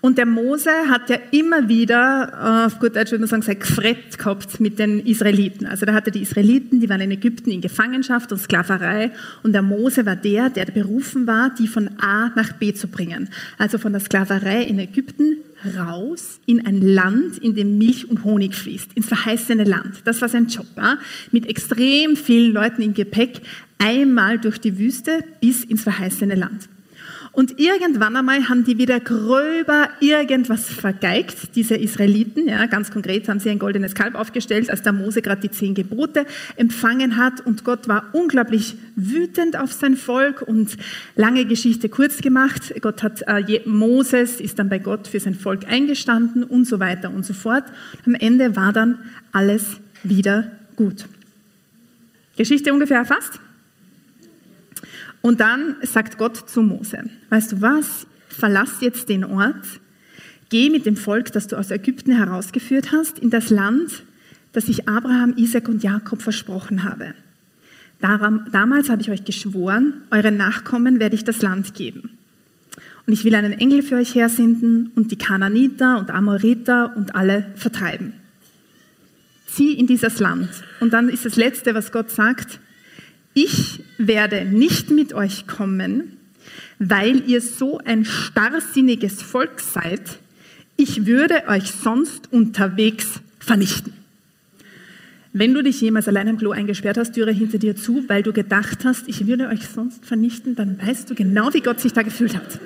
[0.00, 3.60] Und der Mose hat ja immer wieder, äh, auf gut Deutsch würde man sagen, sein
[3.60, 5.66] Gefrett gehabt mit den Israeliten.
[5.66, 9.12] Also da hatte die Israeliten, die waren in Ägypten in Gefangenschaft und Sklaverei.
[9.42, 13.28] Und der Mose war der, der berufen war, die von A nach B zu bringen.
[13.58, 15.36] Also von der Sklaverei in Ägypten
[15.76, 20.02] raus in ein Land, in dem Milch und Honig fließt, ins verheißene Land.
[20.04, 20.66] Das war sein Job.
[20.76, 20.98] Ja?
[21.30, 23.42] Mit extrem vielen Leuten im Gepäck
[23.78, 26.68] einmal durch die Wüste bis ins verheißene Land.
[27.32, 32.46] Und irgendwann einmal haben die wieder gröber irgendwas vergeigt, diese Israeliten.
[32.46, 35.74] Ja, ganz konkret haben sie ein goldenes Kalb aufgestellt, als der Mose gerade die zehn
[35.74, 37.40] Gebote empfangen hat.
[37.40, 40.76] Und Gott war unglaublich wütend auf sein Volk und
[41.16, 42.74] lange Geschichte kurz gemacht.
[42.82, 47.10] Gott hat, äh, Moses ist dann bei Gott für sein Volk eingestanden und so weiter
[47.10, 47.64] und so fort.
[48.04, 48.98] Am Ende war dann
[49.32, 51.06] alles wieder gut.
[52.36, 53.40] Geschichte ungefähr erfasst?
[55.22, 59.80] Und dann sagt Gott zu Mose, weißt du was, verlass jetzt den Ort,
[60.50, 64.02] geh mit dem Volk, das du aus Ägypten herausgeführt hast, in das Land,
[64.52, 67.14] das ich Abraham, Isaac und Jakob versprochen habe.
[68.00, 72.10] Damals habe ich euch geschworen, euren Nachkommen werde ich das Land geben.
[73.06, 77.46] Und ich will einen Engel für euch hersenden und die Kananiter und Amoriter und alle
[77.54, 78.12] vertreiben.
[79.46, 80.48] Zieh in dieses Land.
[80.80, 82.58] Und dann ist das Letzte, was Gott sagt,
[83.34, 86.16] ich werde nicht mit euch kommen,
[86.78, 90.18] weil ihr so ein starrsinniges Volk seid.
[90.76, 93.92] Ich würde euch sonst unterwegs vernichten.
[95.34, 98.34] Wenn du dich jemals allein im Klo eingesperrt hast, Türe hinter dir zu, weil du
[98.34, 102.02] gedacht hast, ich würde euch sonst vernichten, dann weißt du genau, wie Gott sich da
[102.02, 102.58] gefühlt hat.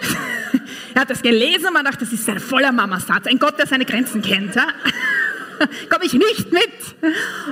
[0.94, 3.66] er hat das gelesen und man dachte, das ist ein voller Mamasatz, ein Gott, der
[3.66, 4.54] seine Grenzen kennt.
[4.54, 4.68] Ja?
[5.90, 6.62] komme ich nicht mit.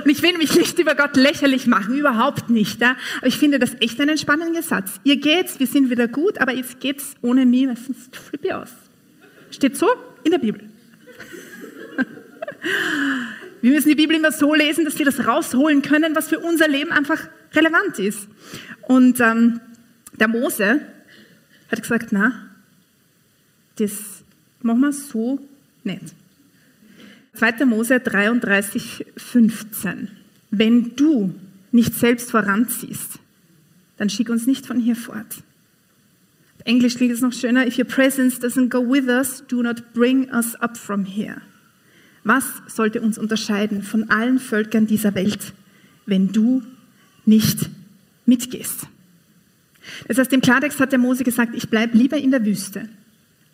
[0.03, 2.81] Und ich will mich nicht über Gott lächerlich machen, überhaupt nicht.
[2.81, 2.95] Ja?
[3.17, 4.99] Aber ich finde das echt einen spannenden Satz.
[5.03, 8.53] Ihr geht's, wir sind wieder gut, aber jetzt geht's ohne mich, weil sonst flippe ich
[8.53, 8.69] aus.
[9.51, 9.87] Steht so
[10.23, 10.61] in der Bibel.
[13.61, 16.67] Wir müssen die Bibel immer so lesen, dass wir das rausholen können, was für unser
[16.67, 18.27] Leben einfach relevant ist.
[18.81, 19.61] Und ähm,
[20.19, 20.81] der Mose
[21.71, 22.49] hat gesagt, na,
[23.77, 24.23] das
[24.61, 25.39] machen wir so
[25.85, 26.13] nicht.
[27.35, 27.65] 2.
[27.65, 30.09] Mose 33, 15.
[30.51, 31.33] Wenn du
[31.71, 33.19] nicht selbst voranziehst,
[33.97, 35.43] dann schick uns nicht von hier fort.
[36.59, 37.67] Auf Englisch klingt es noch schöner.
[37.67, 41.41] If your presence doesn't go with us, do not bring us up from here.
[42.23, 45.53] Was sollte uns unterscheiden von allen Völkern dieser Welt,
[46.05, 46.63] wenn du
[47.25, 47.69] nicht
[48.25, 48.87] mitgehst?
[50.07, 52.87] Das heißt, im Klartext hat der Mose gesagt, ich bleibe lieber in der Wüste,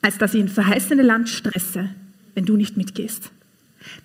[0.01, 1.89] als dass ich in verheißene Land stresse,
[2.35, 3.31] wenn du nicht mitgehst.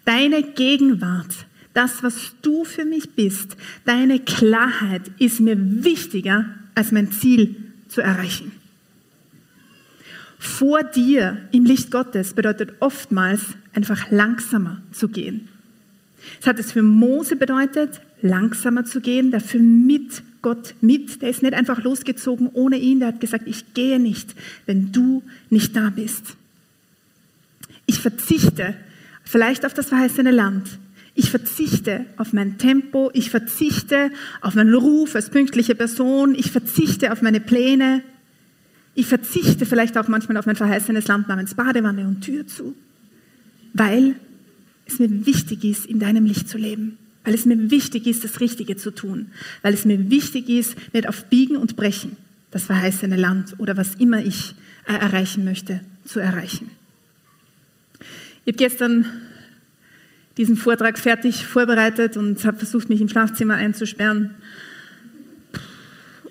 [0.04, 7.12] Deine Gegenwart, das, was du für mich bist, deine Klarheit ist mir wichtiger als mein
[7.12, 7.56] Ziel
[7.88, 8.52] zu erreichen.
[10.38, 13.40] Vor dir im Licht Gottes bedeutet oftmals
[13.72, 15.48] einfach langsamer zu gehen.
[16.40, 21.22] Es hat es für Mose bedeutet, langsamer zu gehen, dafür mit Gott mit.
[21.22, 22.98] Der ist nicht einfach losgezogen ohne ihn.
[22.98, 24.34] Der hat gesagt, ich gehe nicht,
[24.66, 26.36] wenn du nicht da bist.
[27.86, 28.74] Ich verzichte
[29.34, 30.78] vielleicht auf das verheißene Land.
[31.16, 33.10] Ich verzichte auf mein Tempo.
[33.14, 36.36] Ich verzichte auf meinen Ruf als pünktliche Person.
[36.36, 38.04] Ich verzichte auf meine Pläne.
[38.94, 42.76] Ich verzichte vielleicht auch manchmal auf mein verheißenes Land namens Badewanne und Tür zu,
[43.72, 44.14] weil
[44.86, 46.96] es mir wichtig ist, in deinem Licht zu leben.
[47.24, 49.32] Weil es mir wichtig ist, das Richtige zu tun.
[49.62, 52.16] Weil es mir wichtig ist, nicht auf Biegen und Brechen
[52.52, 54.54] das verheißene Land oder was immer ich
[54.86, 56.70] äh, erreichen möchte, zu erreichen.
[58.46, 59.06] Ich habe gestern
[60.36, 64.30] diesen Vortrag fertig vorbereitet und habe versucht, mich im Schlafzimmer einzusperren.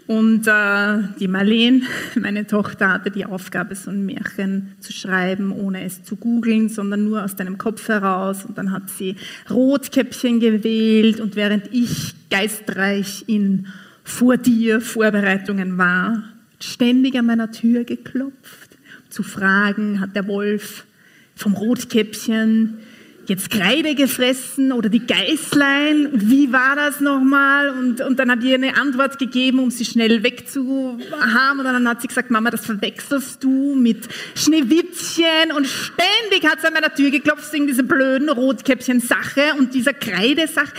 [0.06, 1.84] Und äh, die Marleen,
[2.16, 7.06] meine Tochter, hatte die Aufgabe, so ein Märchen zu schreiben, ohne es zu googeln, sondern
[7.06, 8.44] nur aus deinem Kopf heraus.
[8.46, 9.16] Und dann hat sie
[9.50, 11.22] Rotkäppchen gewählt.
[11.22, 13.68] Und während ich geistreich in
[14.04, 16.24] vor dir Vorbereitungen war,
[16.60, 18.78] ständig an meiner Tür geklopft,
[19.10, 20.86] zu fragen, hat der Wolf
[21.36, 22.80] vom Rotkäppchen
[23.26, 27.70] jetzt Kreide gefressen oder die Geißlein, wie war das nochmal?
[27.70, 31.60] Und, und dann hat ihr eine Antwort gegeben, um sie schnell wegzuhaben.
[31.60, 35.52] Und dann hat sie gesagt, Mama, das verwechselst du mit Schneewittchen.
[35.56, 40.74] Und ständig hat sie an meiner Tür geklopft wegen dieser blöden Rotkäppchen-Sache und dieser Kreidesache.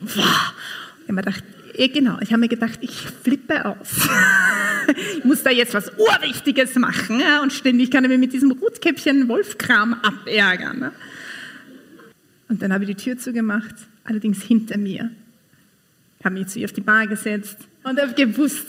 [0.00, 0.14] Wow.
[0.14, 4.08] Ich habe mir gedacht, eh genau, ich habe mir gedacht, ich flippe aus.
[5.16, 7.22] ich muss da jetzt was Urwichtiges machen.
[7.42, 10.92] Und ständig kann ich mir mit diesem Rotkäppchen-Wolfkram abärgern.
[12.48, 15.10] Und dann habe ich die Tür zugemacht, allerdings hinter mir.
[16.18, 18.66] Ich habe mich zu ihr auf die Bar gesetzt und habe gewusst,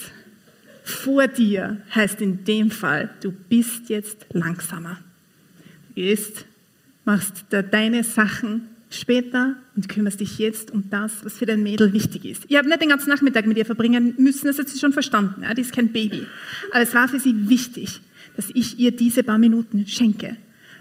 [0.83, 4.99] vor dir heißt in dem Fall, du bist jetzt langsamer.
[5.89, 6.45] Du gehst,
[7.05, 12.25] machst deine Sachen später und kümmerst dich jetzt um das, was für dein Mädel wichtig
[12.25, 12.43] ist.
[12.47, 15.43] Ich habe nicht den ganzen Nachmittag mit ihr verbringen müssen, das hat sie schon verstanden.
[15.43, 16.25] Ja, die ist kein Baby.
[16.71, 18.01] Aber es war für sie wichtig,
[18.35, 20.37] dass ich ihr diese paar Minuten schenke.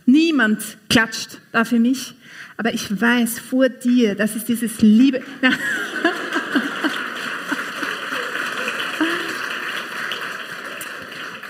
[0.07, 2.15] Niemand klatscht da für mich,
[2.59, 5.23] aber ich weiß vor dir, dass es dieses Liebe.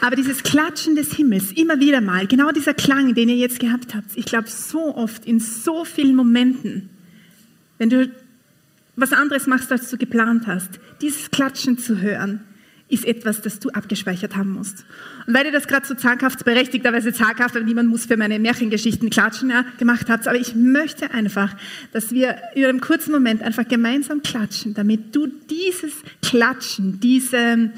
[0.01, 3.95] Aber dieses Klatschen des Himmels, immer wieder mal, genau dieser Klang, den ihr jetzt gehabt
[3.95, 6.89] habt, ich glaube so oft, in so vielen Momenten,
[7.77, 8.11] wenn du
[8.97, 12.41] was anderes machst, als du geplant hast, dieses Klatschen zu hören,
[12.89, 14.85] ist etwas, das du abgespeichert haben musst.
[15.27, 19.11] Und weil ihr das gerade so zaghaft, berechtigterweise zaghaft, aber niemand muss für meine Märchengeschichten
[19.11, 21.55] klatschen, ja, gemacht habt, aber ich möchte einfach,
[21.93, 27.71] dass wir in einem kurzen Moment einfach gemeinsam klatschen, damit du dieses Klatschen, diese,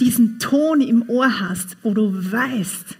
[0.00, 2.98] diesen Ton im Ohr hast, wo du weißt,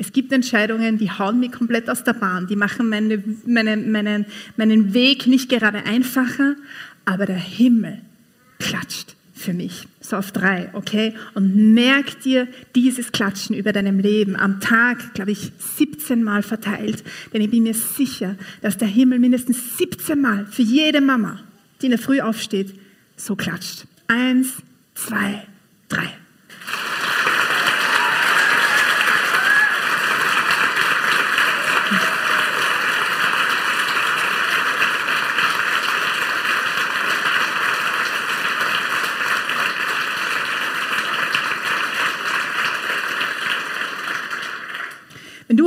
[0.00, 4.26] es gibt Entscheidungen, die hauen mich komplett aus der Bahn, die machen meine, meine, meinen,
[4.56, 6.54] meinen Weg nicht gerade einfacher,
[7.04, 7.98] aber der Himmel
[8.60, 9.86] klatscht für mich.
[10.00, 11.14] So auf drei, okay?
[11.34, 17.04] Und merk dir dieses Klatschen über deinem Leben am Tag, glaube ich, 17 Mal verteilt.
[17.32, 21.40] Denn ich bin mir sicher, dass der Himmel mindestens 17 Mal für jede Mama,
[21.80, 22.74] die in der Früh aufsteht,
[23.16, 23.86] so klatscht.
[24.08, 24.54] Eins,
[24.94, 25.46] zwei,
[25.88, 26.08] drei.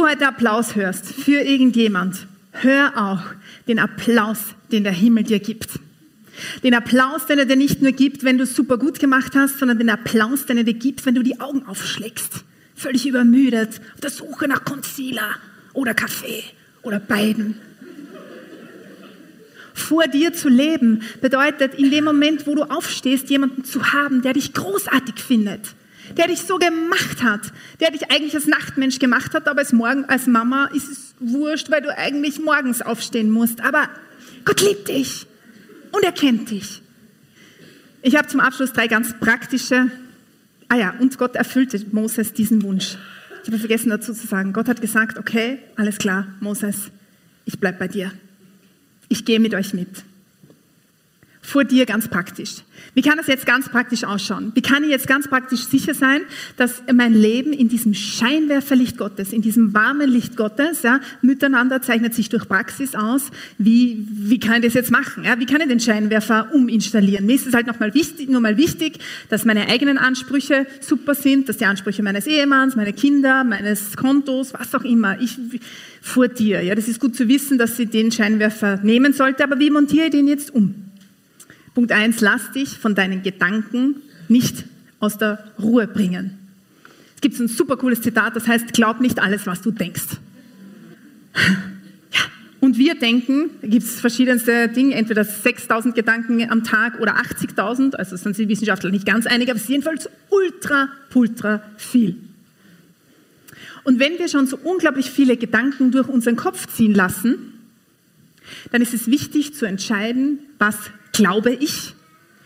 [0.01, 3.21] Heute Applaus hörst für irgendjemand, hör auch
[3.67, 4.39] den Applaus,
[4.71, 5.79] den der Himmel dir gibt.
[6.63, 9.59] Den Applaus, den er dir nicht nur gibt, wenn du es super gut gemacht hast,
[9.59, 12.43] sondern den Applaus, den er dir gibt, wenn du die Augen aufschlägst.
[12.75, 15.35] Völlig übermüdet, auf der Suche nach Concealer
[15.73, 16.43] oder Kaffee
[16.81, 17.55] oder beiden.
[19.73, 24.33] Vor dir zu leben bedeutet, in dem Moment, wo du aufstehst, jemanden zu haben, der
[24.33, 25.75] dich großartig findet,
[26.17, 30.05] der dich so gemacht hat, der dich eigentlich als Nachtmensch gemacht hat, aber als, Morgen,
[30.05, 33.61] als Mama ist es wurscht, weil du eigentlich morgens aufstehen musst.
[33.61, 33.89] Aber
[34.45, 35.27] Gott liebt dich
[35.91, 36.81] und er kennt dich.
[38.01, 39.91] Ich habe zum Abschluss drei ganz praktische.
[40.69, 42.97] Ah ja, und Gott erfüllte Moses diesen Wunsch.
[43.43, 46.91] Ich habe vergessen dazu zu sagen, Gott hat gesagt, okay, alles klar, Moses,
[47.45, 48.11] ich bleibe bei dir.
[49.09, 49.89] Ich gehe mit euch mit.
[51.41, 52.57] Vor dir ganz praktisch.
[52.93, 54.51] Wie kann das jetzt ganz praktisch ausschauen?
[54.53, 56.21] Wie kann ich jetzt ganz praktisch sicher sein,
[56.57, 62.13] dass mein Leben in diesem Scheinwerferlicht Gottes, in diesem warmen Licht Gottes, ja, miteinander zeichnet
[62.13, 63.31] sich durch Praxis aus.
[63.57, 65.23] Wie, wie kann ich das jetzt machen?
[65.23, 67.25] Ja, wie kann ich den Scheinwerfer uminstallieren?
[67.25, 71.49] Mir ist es halt nochmal wichtig, nur mal wichtig, dass meine eigenen Ansprüche super sind,
[71.49, 75.37] dass die Ansprüche meines Ehemanns, meiner Kinder, meines Kontos, was auch immer, ich,
[76.01, 76.61] vor dir.
[76.61, 80.05] Ja, das ist gut zu wissen, dass sie den Scheinwerfer nehmen sollte, aber wie montiere
[80.05, 80.90] ich den jetzt um?
[81.73, 83.97] Punkt eins: lass dich von deinen Gedanken
[84.27, 84.65] nicht
[84.99, 86.37] aus der Ruhe bringen.
[87.15, 90.17] Es gibt ein super cooles Zitat, das heißt, glaub nicht alles, was du denkst.
[91.35, 92.19] Ja.
[92.59, 97.95] Und wir denken, da gibt es verschiedenste Dinge, entweder 6000 Gedanken am Tag oder 80.000,
[97.95, 102.17] also sind die Wissenschaftler nicht ganz einig, aber es ist jedenfalls ultra, ultra viel.
[103.83, 107.50] Und wenn wir schon so unglaublich viele Gedanken durch unseren Kopf ziehen lassen,
[108.71, 110.77] dann ist es wichtig zu entscheiden, was
[111.11, 111.93] glaube ich?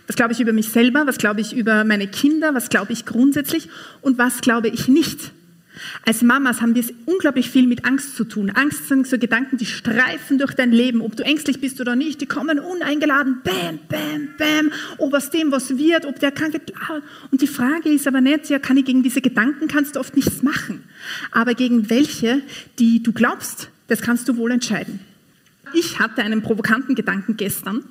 [0.07, 1.07] Was glaube ich über mich selber?
[1.07, 2.53] Was glaube ich über meine Kinder?
[2.53, 3.69] Was glaube ich grundsätzlich?
[4.01, 5.31] Und was glaube ich nicht?
[6.05, 8.49] Als Mamas haben wir es unglaublich viel mit Angst zu tun.
[8.49, 12.21] Angst sind so Gedanken, die streifen durch dein Leben, ob du ängstlich bist oder nicht.
[12.21, 16.61] Die kommen uneingeladen, bam, bam, bam, ob aus dem was wird, ob der kranke.
[17.31, 20.15] Und die Frage ist aber nicht, ja, kann ich gegen diese Gedanken, kannst du oft
[20.15, 20.83] nichts machen.
[21.31, 22.41] Aber gegen welche,
[22.79, 24.99] die du glaubst, das kannst du wohl entscheiden.
[25.75, 27.83] Ich hatte einen provokanten Gedanken gestern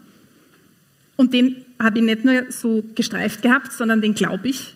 [1.16, 4.74] und den habe ich nicht nur so gestreift gehabt, sondern den glaube ich.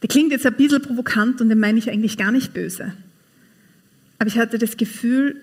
[0.00, 2.92] Der klingt jetzt ein bisschen provokant und den meine ich eigentlich gar nicht böse.
[4.18, 5.42] Aber ich hatte das Gefühl,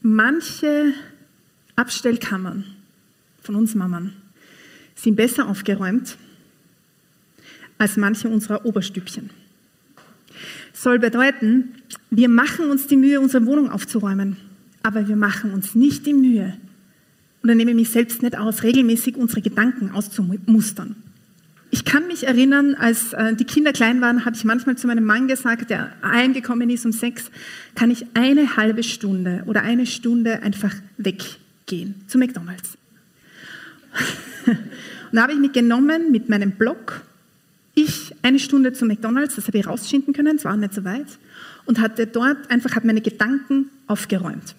[0.00, 0.92] manche
[1.74, 2.64] Abstellkammern
[3.42, 4.12] von uns Mammern
[4.94, 6.16] sind besser aufgeräumt
[7.76, 9.30] als manche unserer Oberstübchen.
[10.72, 11.74] Soll bedeuten,
[12.10, 14.36] wir machen uns die Mühe, unsere Wohnung aufzuräumen,
[14.82, 16.54] aber wir machen uns nicht die Mühe,
[17.42, 20.96] und dann nehme ich mich selbst nicht aus, regelmäßig unsere Gedanken auszumustern.
[21.70, 25.04] Ich kann mich erinnern, als äh, die Kinder klein waren, habe ich manchmal zu meinem
[25.04, 27.30] Mann gesagt, der heimgekommen ist um sechs,
[27.76, 32.76] kann ich eine halbe Stunde oder eine Stunde einfach weggehen zu McDonald's.
[34.46, 37.02] Und da habe ich mich genommen mit meinem Blog,
[37.74, 41.06] ich eine Stunde zu McDonald's, das habe ich rausschinden können, es war nicht so weit,
[41.66, 44.54] und hatte dort einfach, meine Gedanken aufgeräumt.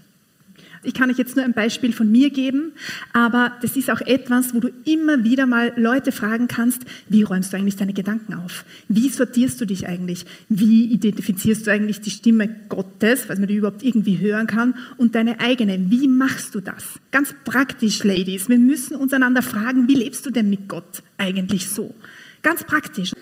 [0.83, 2.71] Ich kann euch jetzt nur ein Beispiel von mir geben,
[3.13, 7.53] aber das ist auch etwas, wo du immer wieder mal Leute fragen kannst, wie räumst
[7.53, 8.65] du eigentlich deine Gedanken auf?
[8.87, 10.25] Wie sortierst du dich eigentlich?
[10.49, 15.13] Wie identifizierst du eigentlich die Stimme Gottes, was man die überhaupt irgendwie hören kann, und
[15.13, 15.91] deine eigene?
[15.91, 16.83] Wie machst du das?
[17.11, 18.49] Ganz praktisch, Ladies.
[18.49, 21.93] Wir müssen uns einander fragen, wie lebst du denn mit Gott eigentlich so?
[22.41, 23.13] Ganz praktisch.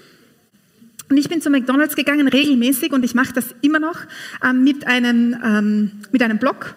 [1.09, 3.97] Und ich bin zu McDonald's gegangen regelmäßig und ich mache das immer noch
[4.47, 6.75] ähm, mit, einem, ähm, mit einem Blog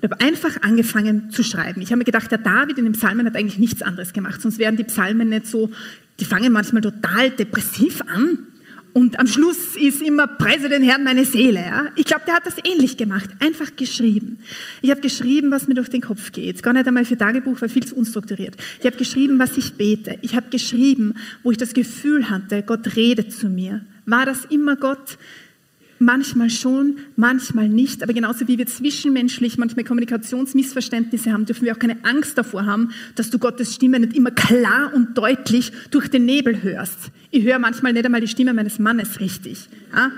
[0.00, 1.82] und habe einfach angefangen zu schreiben.
[1.82, 4.58] Ich habe mir gedacht, der David in den Psalmen hat eigentlich nichts anderes gemacht, sonst
[4.58, 5.70] wären die Psalmen nicht so,
[6.18, 8.46] die fangen manchmal total depressiv an.
[8.92, 11.60] Und am Schluss ist immer, preise den Herrn meine Seele.
[11.60, 11.86] Ja?
[11.94, 14.40] Ich glaube, der hat das ähnlich gemacht, einfach geschrieben.
[14.82, 16.60] Ich habe geschrieben, was mir durch den Kopf geht.
[16.62, 18.56] Gar nicht einmal für Tagebuch, weil viel zu unstrukturiert.
[18.80, 20.18] Ich habe geschrieben, was ich bete.
[20.22, 23.82] Ich habe geschrieben, wo ich das Gefühl hatte, Gott redet zu mir.
[24.06, 25.18] War das immer Gott?
[26.02, 28.02] Manchmal schon, manchmal nicht.
[28.02, 32.92] Aber genauso wie wir zwischenmenschlich manchmal Kommunikationsmissverständnisse haben, dürfen wir auch keine Angst davor haben,
[33.16, 37.10] dass du Gottes Stimme nicht immer klar und deutlich durch den Nebel hörst.
[37.30, 39.68] Ich höre manchmal nicht einmal die Stimme meines Mannes richtig.
[39.94, 40.10] Ja?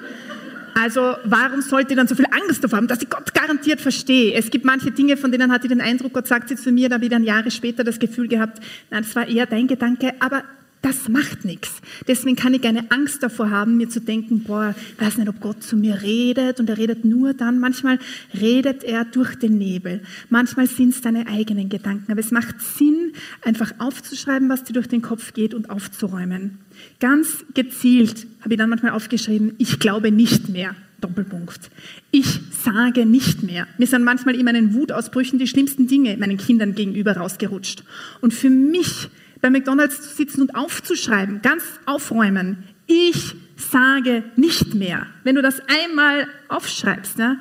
[0.74, 4.35] Also warum sollte ich dann so viel Angst davor haben, dass ich Gott garantiert verstehe?
[4.35, 6.91] Es gibt manche Dinge, von denen hatte ich den Eindruck, Gott sagt sie zu mir,
[6.91, 8.62] da habe ich dann Jahre später das Gefühl gehabt,
[8.93, 10.45] nein, das war eher dein Gedanke, aber
[10.83, 11.80] das macht nichts.
[12.09, 15.62] Deswegen kann ich keine Angst davor haben, mir zu denken, boah, weiß nicht, ob Gott
[15.62, 17.61] zu mir redet und er redet nur dann.
[17.61, 18.01] Manchmal
[18.39, 20.01] redet er durch den Nebel.
[20.28, 22.11] Manchmal sind es deine eigenen Gedanken.
[22.11, 23.12] Aber es macht Sinn,
[23.43, 26.59] einfach aufzuschreiben, was dir durch den Kopf geht und aufzuräumen.
[26.99, 30.74] Ganz gezielt habe ich dann manchmal aufgeschrieben, ich glaube nicht mehr.
[31.01, 31.70] Doppelpunkt.
[32.12, 33.66] Ich sage nicht mehr.
[33.76, 37.83] Mir sind manchmal in meinen Wutausbrüchen die schlimmsten Dinge meinen Kindern gegenüber rausgerutscht.
[38.20, 39.09] Und für mich
[39.43, 42.64] bei McDonald's zu sitzen und aufzuschreiben, ganz aufräumen.
[42.86, 45.07] Ich sage nicht mehr.
[45.24, 47.38] Wenn du das einmal aufschreibst, ne,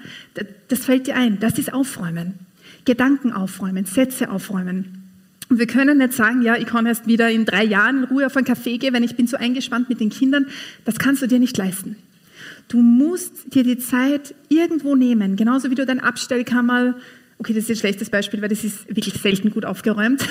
[0.67, 2.33] das fällt dir ein, das ist Aufräumen.
[2.83, 5.03] Gedanken aufräumen, Sätze aufräumen.
[5.49, 8.25] Und wir können nicht sagen, ja, ich kann erst wieder in drei Jahren in Ruhe
[8.25, 10.47] auf einen Kaffee gehen, wenn ich bin so eingespannt mit den Kindern.
[10.85, 11.97] Das kannst du dir nicht leisten.
[12.69, 16.95] Du musst dir die Zeit irgendwo nehmen, genauso wie du dein Abstellkammer
[17.41, 20.23] okay, das ist ein schlechtes Beispiel, weil das ist wirklich selten gut aufgeräumt.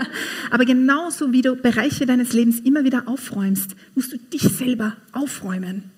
[0.50, 5.90] Aber genauso wie du Bereiche deines Lebens immer wieder aufräumst, musst du dich selber aufräumen.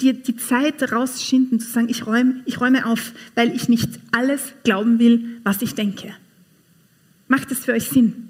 [0.00, 4.54] Dir die Zeit rausschinden, zu sagen, ich räume, ich räume auf, weil ich nicht alles
[4.64, 6.12] glauben will, was ich denke.
[7.28, 8.28] Macht es für euch Sinn?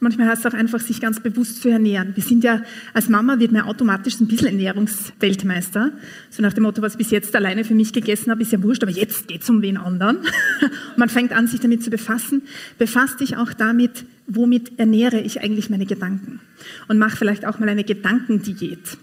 [0.00, 2.12] Manchmal heißt es auch einfach, sich ganz bewusst zu ernähren.
[2.14, 2.62] Wir sind ja,
[2.94, 5.90] als Mama wird man automatisch ein bisschen Ernährungsweltmeister.
[6.30, 8.62] So nach dem Motto, was ich bis jetzt alleine für mich gegessen habe, ist ja
[8.62, 10.18] wurscht, aber jetzt geht es um wen anderen.
[10.96, 12.42] man fängt an, sich damit zu befassen.
[12.78, 16.40] Befass dich auch damit, womit ernähre ich eigentlich meine Gedanken.
[16.86, 18.98] Und mach vielleicht auch mal eine Gedankendiät.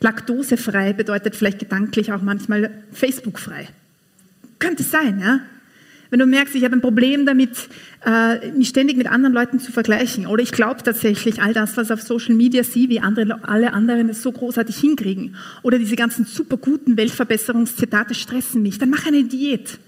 [0.00, 3.68] Laktosefrei bedeutet vielleicht gedanklich auch manchmal Facebook-frei.
[4.58, 5.40] Könnte sein, ja?
[6.10, 7.68] Wenn du merkst, ich habe ein Problem damit,
[8.04, 10.26] äh, mich ständig mit anderen Leuten zu vergleichen.
[10.26, 14.08] Oder ich glaube tatsächlich, all das, was auf Social Media sehe, wie andere, alle anderen
[14.08, 15.36] es so großartig hinkriegen.
[15.62, 18.78] Oder diese ganzen super guten Weltverbesserungszitate stressen mich.
[18.78, 19.78] Dann mach eine Diät.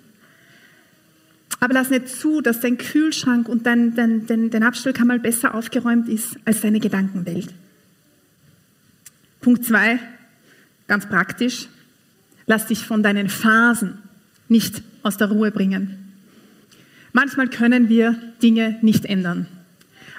[1.59, 6.09] Aber lass nicht zu, dass dein Kühlschrank und dein, dein, dein, dein Abstellkammer besser aufgeräumt
[6.09, 7.49] ist als deine Gedankenwelt.
[9.41, 9.99] Punkt zwei,
[10.87, 11.69] ganz praktisch.
[12.47, 13.99] Lass dich von deinen Phasen
[14.49, 16.10] nicht aus der Ruhe bringen.
[17.13, 19.47] Manchmal können wir Dinge nicht ändern.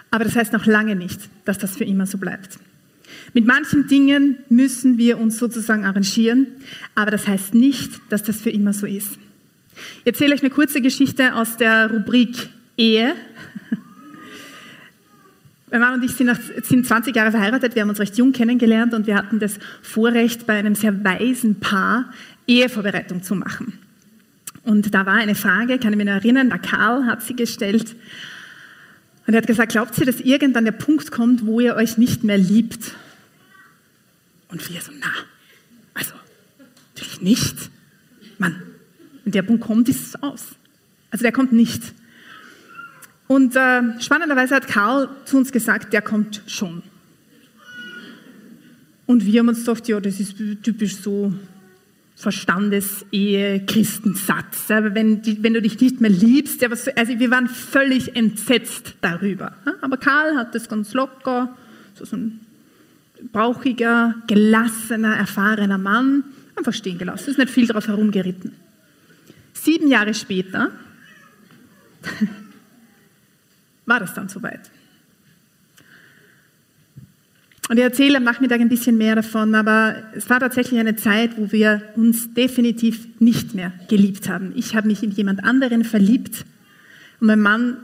[0.10, 2.60] Aber das heißt noch lange nicht, dass das für immer so bleibt.
[3.34, 6.48] Mit manchen Dingen müssen wir uns sozusagen arrangieren,
[6.96, 9.18] aber das heißt nicht, dass das für immer so ist.
[10.02, 13.14] Ich erzähle euch eine kurze Geschichte aus der Rubrik Ehe.
[15.72, 18.34] Mein Mann und ich sind, nach, sind 20 Jahre verheiratet, wir haben uns recht jung
[18.34, 22.12] kennengelernt und wir hatten das Vorrecht, bei einem sehr weisen Paar
[22.48, 23.80] Ehevorbereitung zu machen.
[24.64, 27.96] Und da war eine Frage, kann ich mich noch erinnern, der Karl hat sie gestellt.
[29.26, 32.24] Und er hat gesagt, glaubt ihr, dass irgendwann der Punkt kommt, wo ihr euch nicht
[32.24, 32.96] mehr liebt?
[34.50, 35.08] Und wir so, na,
[35.94, 36.14] also,
[36.96, 37.56] natürlich nicht.
[38.38, 38.62] Mann,
[39.24, 40.48] wenn der Punkt kommt, ist es aus.
[41.10, 41.94] Also der kommt nicht.
[43.28, 46.84] Und äh, spannenderweise hat Karl zu uns gesagt, der kommt schon.
[49.06, 51.34] Und wir haben uns gedacht, ja, das ist typisch so
[52.22, 54.70] Verstandesehe, Christensatz.
[54.70, 59.54] Wenn, wenn, du dich nicht mehr liebst, also wir waren völlig entsetzt darüber.
[59.82, 61.58] Aber Karl hat das ganz locker,
[61.96, 62.42] so ein
[63.32, 66.24] brauchiger, gelassener, erfahrener Mann,
[66.56, 67.32] einfach stehen gelassen.
[67.32, 68.54] Ist nicht viel drauf herumgeritten.
[69.54, 70.70] Sieben Jahre später
[73.88, 74.70] war das dann soweit.
[77.70, 81.38] Und ich erzähle am Nachmittag ein bisschen mehr davon, aber es war tatsächlich eine Zeit,
[81.38, 84.52] wo wir uns definitiv nicht mehr geliebt haben.
[84.56, 86.46] Ich habe mich in jemand anderen verliebt
[87.20, 87.78] und mein Mann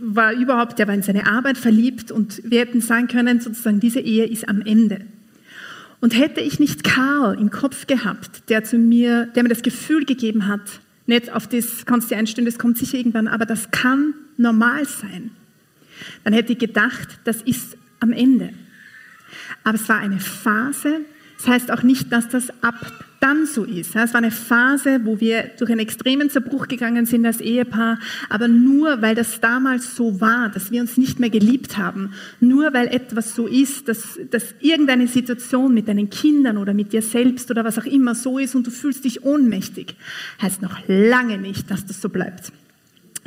[0.00, 4.00] war überhaupt, der war in seine Arbeit verliebt und wir hätten sagen können, sozusagen, diese
[4.00, 5.00] Ehe ist am Ende.
[6.00, 10.04] Und hätte ich nicht Karl im Kopf gehabt, der zu mir, der mir das Gefühl
[10.04, 14.14] gegeben hat, nicht auf das kannst du einstellen, das kommt sicher irgendwann, aber das kann
[14.36, 15.30] normal sein,
[16.22, 18.50] dann hätte ich gedacht, das ist am Ende.
[19.64, 21.00] Aber es war eine Phase.
[21.38, 22.74] Das heißt auch nicht, dass das ab
[23.20, 23.96] dann so ist.
[23.96, 27.98] Es war eine Phase, wo wir durch einen extremen Zerbruch gegangen sind als Ehepaar,
[28.28, 32.72] aber nur weil das damals so war, dass wir uns nicht mehr geliebt haben, nur
[32.72, 37.50] weil etwas so ist, dass, dass irgendeine Situation mit deinen Kindern oder mit dir selbst
[37.50, 39.96] oder was auch immer so ist und du fühlst dich ohnmächtig,
[40.40, 42.52] heißt noch lange nicht, dass das so bleibt.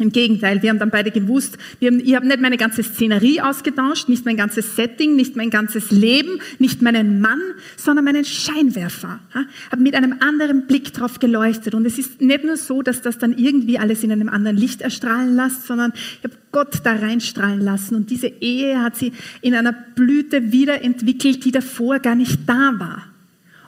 [0.01, 4.09] Im Gegenteil, wir haben dann beide gewusst, haben, ich habe nicht meine ganze Szenerie ausgetauscht,
[4.09, 7.39] nicht mein ganzes Setting, nicht mein ganzes Leben, nicht meinen Mann,
[7.77, 9.19] sondern meinen Scheinwerfer.
[9.33, 11.75] Ja, habe mit einem anderen Blick drauf geleuchtet.
[11.75, 14.81] Und es ist nicht nur so, dass das dann irgendwie alles in einem anderen Licht
[14.81, 17.95] erstrahlen lässt, sondern ich habe Gott da reinstrahlen lassen.
[17.95, 23.03] Und diese Ehe hat sie in einer Blüte wiederentwickelt, die davor gar nicht da war.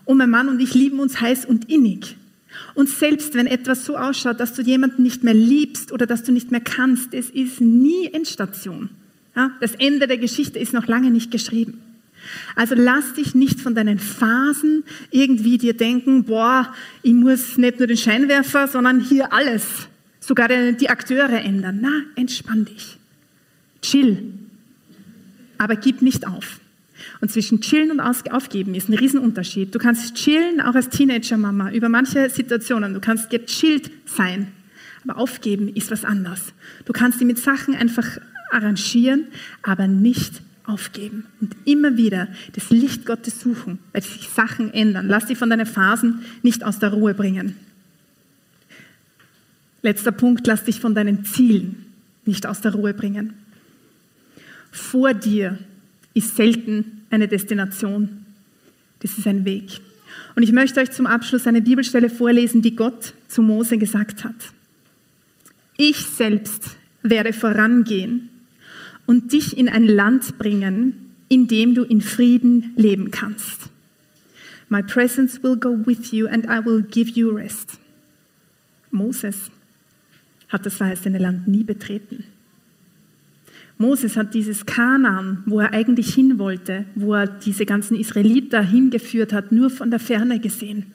[0.05, 2.17] Und mein Mann und ich lieben uns heiß und innig.
[2.73, 6.31] Und selbst wenn etwas so ausschaut, dass du jemanden nicht mehr liebst oder dass du
[6.31, 8.89] nicht mehr kannst, es ist nie Endstation.
[9.59, 11.81] Das Ende der Geschichte ist noch lange nicht geschrieben.
[12.55, 17.87] Also lass dich nicht von deinen Phasen irgendwie dir denken, boah, ich muss nicht nur
[17.87, 19.63] den Scheinwerfer, sondern hier alles,
[20.19, 21.79] sogar die Akteure ändern.
[21.81, 22.97] Na, entspann dich.
[23.81, 24.33] Chill.
[25.57, 26.59] Aber gib nicht auf.
[27.21, 29.73] Und zwischen chillen und aufgeben ist ein Riesenunterschied.
[29.73, 32.93] Du kannst chillen, auch als Teenager-Mama, über manche Situationen.
[32.93, 34.47] Du kannst gechillt sein.
[35.03, 36.53] Aber aufgeben ist was anderes.
[36.85, 38.19] Du kannst dich mit Sachen einfach
[38.51, 39.27] arrangieren,
[39.61, 41.25] aber nicht aufgeben.
[41.41, 45.07] Und immer wieder das Licht Gottes suchen, weil sich Sachen ändern.
[45.07, 47.55] Lass dich von deinen Phasen nicht aus der Ruhe bringen.
[49.81, 51.85] Letzter Punkt, lass dich von deinen Zielen
[52.25, 53.33] nicht aus der Ruhe bringen.
[54.71, 55.59] Vor dir
[56.13, 58.25] ist selten eine Destination.
[58.99, 59.79] Das ist ein Weg.
[60.35, 64.35] Und ich möchte euch zum Abschluss eine Bibelstelle vorlesen, die Gott zu Mose gesagt hat.
[65.77, 68.29] Ich selbst werde vorangehen
[69.05, 73.69] und dich in ein Land bringen, in dem du in Frieden leben kannst.
[74.69, 77.79] My presence will go with you and I will give you rest.
[78.91, 79.51] Moses
[80.49, 82.23] hat das verheißene Land nie betreten.
[83.83, 89.33] Moses hat dieses Kanaan, wo er eigentlich hin wollte, wo er diese ganzen Israeliter hingeführt
[89.33, 90.93] hat, nur von der Ferne gesehen.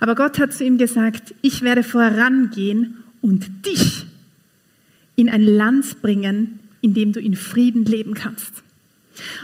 [0.00, 4.06] Aber Gott hat zu ihm gesagt, ich werde vorangehen und dich
[5.14, 8.62] in ein Land bringen, in dem du in Frieden leben kannst.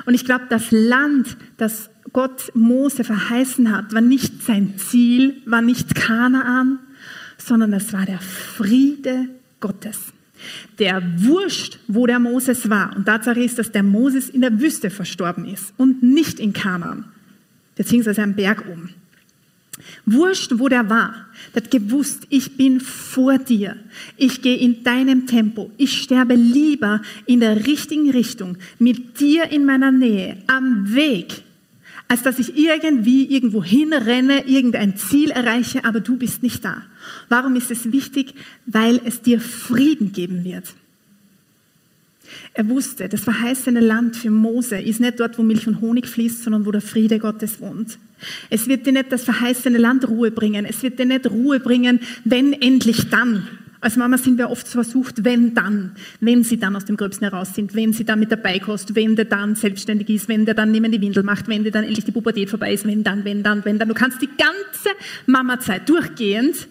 [0.07, 5.61] Und ich glaube, das Land, das Gott Mose verheißen hat, war nicht sein Ziel, war
[5.61, 6.79] nicht Kanaan,
[7.37, 9.29] sondern es war der Friede
[9.61, 10.15] Gottes.
[10.79, 12.95] Der wurscht, wo der Moses war.
[12.97, 17.05] Und Tatsache ist, dass der Moses in der Wüste verstorben ist und nicht in Kanaan,
[17.77, 18.95] beziehungsweise am Berg oben.
[20.07, 23.77] Wurscht, wo der war, der hat gewusst, ich bin vor dir.
[24.17, 25.71] Ich gehe in deinem Tempo.
[25.77, 31.43] Ich sterbe lieber in der richtigen Richtung, mit dir in meiner Nähe, am Weg,
[32.09, 36.83] als dass ich irgendwie irgendwo hinrenne, irgendein Ziel erreiche, aber du bist nicht da.
[37.29, 38.35] Warum ist es wichtig?
[38.65, 40.75] Weil es dir Frieden geben wird.
[42.55, 46.43] Er wusste, das verheißene Land für Mose ist nicht dort, wo Milch und Honig fließt,
[46.43, 47.99] sondern wo der Friede Gottes wohnt.
[48.51, 50.65] Es wird dir nicht das verheißene Land Ruhe bringen.
[50.65, 53.47] Es wird dir nicht Ruhe bringen, wenn endlich dann.
[53.81, 57.55] Als Mama sind wir oft versucht, wenn dann, wenn sie dann aus dem Gröbsten heraus
[57.55, 60.73] sind, wenn sie dann mit dabei kostet, wenn der dann selbstständig ist, wenn der dann
[60.73, 63.43] neben die Windel macht, wenn der dann endlich die Pubertät vorbei ist, wenn dann, wenn
[63.45, 63.89] dann, wenn dann.
[63.89, 64.91] Du kannst die ganze
[65.27, 66.67] Mama-Zeit durchgehend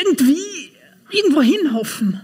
[0.00, 0.72] irgendwie
[1.10, 2.20] irgendwo hinhoffen.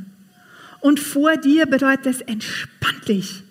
[0.80, 3.42] Und vor dir bedeutet es, entspann dich.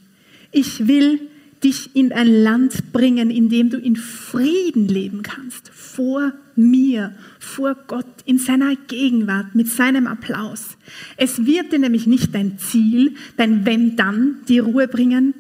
[0.52, 1.20] Ich will
[1.64, 5.70] dich in ein Land bringen, in dem du in Frieden leben kannst.
[5.74, 10.78] Vor mir, vor Gott, in seiner Gegenwart, mit seinem Applaus.
[11.16, 15.34] Es wird dir nämlich nicht dein Ziel, dein Wenn dann, die Ruhe bringen.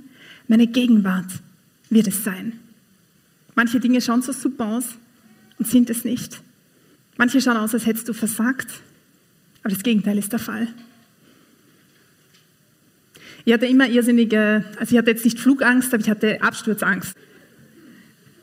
[0.47, 1.31] Meine Gegenwart
[1.89, 2.53] wird es sein.
[3.55, 4.89] Manche Dinge schauen so super aus
[5.57, 6.41] und sind es nicht.
[7.17, 8.67] Manche schauen aus, als hättest du versagt,
[9.63, 10.67] aber das Gegenteil ist der Fall.
[13.43, 17.15] Ich hatte immer irrsinnige, also ich hatte jetzt nicht Flugangst, aber ich hatte Absturzangst.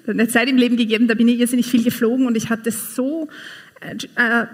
[0.06, 3.28] Eine Zeit im Leben gegeben, da bin ich irrsinnig viel geflogen und ich hatte so,
[3.80, 4.46] äh,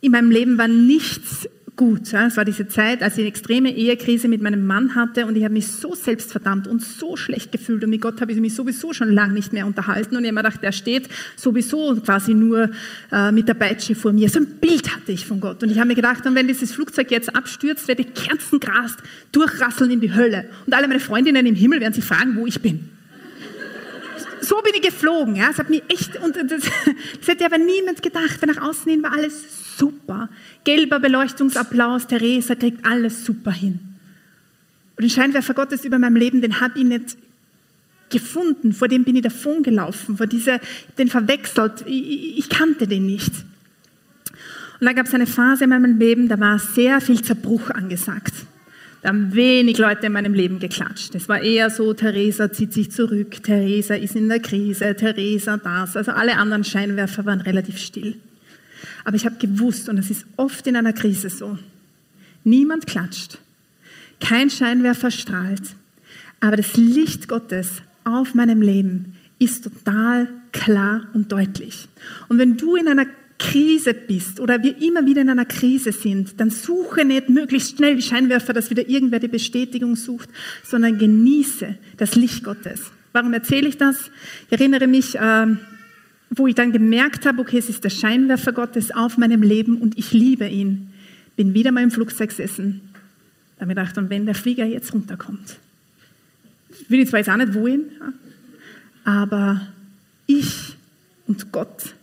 [0.00, 2.12] in meinem Leben war nichts gut.
[2.12, 2.26] Ja.
[2.26, 5.44] Es war diese Zeit, als ich eine extreme Ehekrise mit meinem Mann hatte und ich
[5.44, 8.92] habe mich so selbstverdammt und so schlecht gefühlt und mit Gott habe ich mich sowieso
[8.92, 12.70] schon lange nicht mehr unterhalten und ich habe mir gedacht, der steht sowieso quasi nur
[13.10, 14.28] äh, mit der Peitsche vor mir.
[14.28, 16.72] So ein Bild hatte ich von Gott und ich habe mir gedacht, und wenn dieses
[16.72, 19.00] Flugzeug jetzt abstürzt, werde ich kerzengrast
[19.32, 22.60] durchrasseln in die Hölle und alle meine Freundinnen im Himmel werden sich fragen, wo ich
[22.60, 22.93] bin
[24.44, 25.36] so bin ich geflogen.
[25.36, 25.50] Ja.
[25.50, 26.62] Es hat mich echt, und das,
[27.18, 30.28] das hätte aber niemand gedacht, nach außen hin war alles super.
[30.64, 33.80] Gelber Beleuchtungsapplaus, Theresa kriegt alles super hin.
[34.96, 37.16] Und den Scheinwerfer Gottes über meinem Leben, den habe ich nicht
[38.10, 40.60] gefunden, vor dem bin ich davon gelaufen, vor dieser,
[40.98, 43.32] den verwechselt, ich, ich kannte den nicht.
[44.80, 48.34] Und da gab es eine Phase in meinem Leben, da war sehr viel Zerbruch angesagt.
[49.04, 51.14] Da haben wenig Leute in meinem Leben geklatscht.
[51.14, 55.94] Es war eher so, Theresa zieht sich zurück, Theresa ist in der Krise, Theresa das.
[55.94, 58.16] Also alle anderen Scheinwerfer waren relativ still.
[59.04, 61.58] Aber ich habe gewusst, und es ist oft in einer Krise so,
[62.44, 63.36] niemand klatscht,
[64.20, 65.76] kein Scheinwerfer strahlt,
[66.40, 71.88] aber das Licht Gottes auf meinem Leben ist total klar und deutlich.
[72.30, 73.04] Und wenn du in einer
[73.38, 77.96] Krise bist oder wir immer wieder in einer Krise sind, dann suche nicht möglichst schnell
[77.96, 80.28] wie Scheinwerfer, dass wieder irgendwer die Bestätigung sucht,
[80.62, 82.92] sondern genieße das Licht Gottes.
[83.12, 84.10] Warum erzähle ich das?
[84.46, 85.46] Ich erinnere mich, äh,
[86.30, 89.98] wo ich dann gemerkt habe, okay, es ist der Scheinwerfer Gottes auf meinem Leben und
[89.98, 90.90] ich liebe ihn.
[91.36, 92.80] Bin wieder mal im Flugzeug gesessen.
[93.56, 95.58] Da habe gedacht, und wenn der Flieger jetzt runterkommt,
[96.88, 97.84] will ich zwar jetzt auch nicht wohin,
[99.04, 99.60] aber
[100.26, 100.76] ich
[101.26, 101.94] und Gott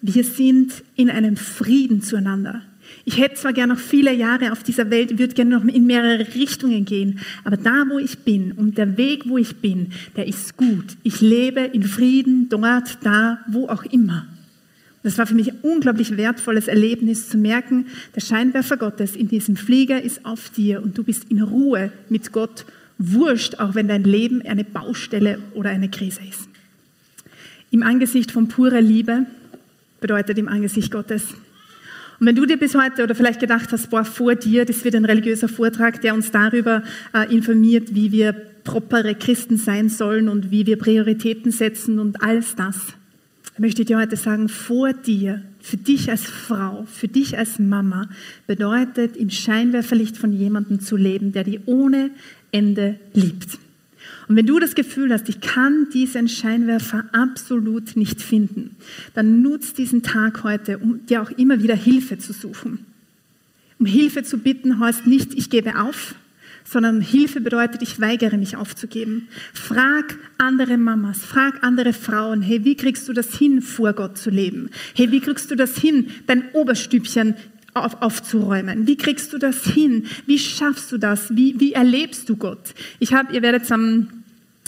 [0.00, 2.62] wir sind in einem Frieden zueinander.
[3.04, 6.34] Ich hätte zwar gerne noch viele Jahre auf dieser Welt, würde gerne noch in mehrere
[6.34, 10.56] Richtungen gehen, aber da, wo ich bin und der Weg, wo ich bin, der ist
[10.56, 10.96] gut.
[11.02, 14.26] Ich lebe in Frieden dort, da, wo auch immer.
[15.02, 19.56] Das war für mich ein unglaublich wertvolles Erlebnis zu merken, der Scheinwerfer Gottes in diesem
[19.56, 22.66] Flieger ist auf dir und du bist in Ruhe mit Gott,
[22.98, 26.48] wurscht, auch wenn dein Leben eine Baustelle oder eine Krise ist.
[27.70, 29.26] Im Angesicht von purer Liebe
[30.00, 31.34] bedeutet im Angesicht Gottes.
[32.20, 34.96] Und wenn du dir bis heute oder vielleicht gedacht hast, boah, vor dir, das wird
[34.96, 36.82] ein religiöser Vortrag, der uns darüber
[37.14, 38.32] äh, informiert, wie wir
[38.64, 42.76] propere Christen sein sollen und wie wir Prioritäten setzen und alles das,
[43.56, 48.08] möchte ich dir heute sagen, vor dir, für dich als Frau, für dich als Mama,
[48.46, 52.10] bedeutet im Scheinwerferlicht von jemandem zu leben, der die ohne
[52.52, 53.58] Ende liebt.
[54.28, 58.76] Und wenn du das Gefühl hast, ich kann diesen Scheinwerfer absolut nicht finden,
[59.14, 62.84] dann nutzt diesen Tag heute, um dir auch immer wieder Hilfe zu suchen.
[63.78, 66.14] Um Hilfe zu bitten heißt nicht, ich gebe auf,
[66.64, 69.28] sondern Hilfe bedeutet, ich weigere mich aufzugeben.
[69.54, 74.28] Frag andere Mamas, frag andere Frauen, hey, wie kriegst du das hin, vor Gott zu
[74.28, 74.68] leben?
[74.94, 77.34] Hey, wie kriegst du das hin, dein Oberstübchen
[77.72, 78.86] auf, aufzuräumen?
[78.86, 80.04] Wie kriegst du das hin?
[80.26, 81.34] Wie schaffst du das?
[81.34, 82.74] Wie, wie erlebst du Gott?
[82.98, 84.08] Ich habe, ihr werdet am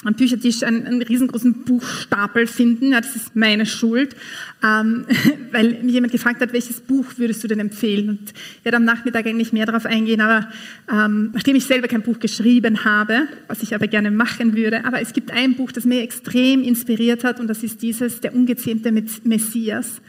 [0.04, 2.92] am Büchertisch einen, einen riesengroßen Buchstapel finden.
[2.92, 4.16] Ja, das ist meine Schuld,
[4.64, 5.04] ähm,
[5.52, 8.08] weil mich jemand gefragt hat, welches Buch würdest du denn empfehlen?
[8.08, 10.48] Und ich werde am Nachmittag eigentlich mehr darauf eingehen, aber
[10.90, 15.00] ähm, nachdem ich selber kein Buch geschrieben habe, was ich aber gerne machen würde, aber
[15.00, 18.92] es gibt ein Buch, das mir extrem inspiriert hat und das ist dieses, der ungezähmte
[19.24, 20.00] Messias,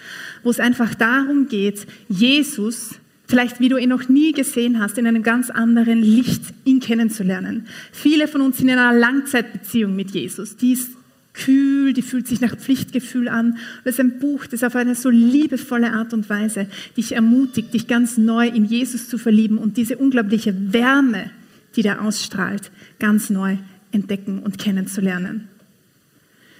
[0.43, 2.95] wo es einfach darum geht, Jesus
[3.31, 7.65] vielleicht wie du ihn noch nie gesehen hast, in einem ganz anderen Licht ihn kennenzulernen.
[7.93, 10.57] Viele von uns sind in einer Langzeitbeziehung mit Jesus.
[10.57, 10.91] Die ist
[11.33, 13.57] kühl, die fühlt sich nach Pflichtgefühl an.
[13.85, 16.67] Das ist ein Buch, das auf eine so liebevolle Art und Weise
[16.97, 21.31] dich ermutigt, dich ganz neu in Jesus zu verlieben und diese unglaubliche Wärme,
[21.77, 22.69] die der ausstrahlt,
[22.99, 23.55] ganz neu
[23.93, 25.47] entdecken und kennenzulernen.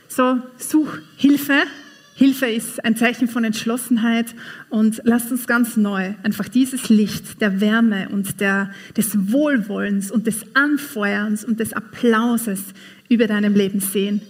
[0.08, 1.64] So, such Hilfe,
[2.22, 4.36] Hilfe ist ein Zeichen von Entschlossenheit
[4.70, 10.28] und lasst uns ganz neu einfach dieses Licht der Wärme und der, des Wohlwollens und
[10.28, 12.62] des Anfeuerns und des Applauses
[13.10, 14.22] über deinem Leben sehen.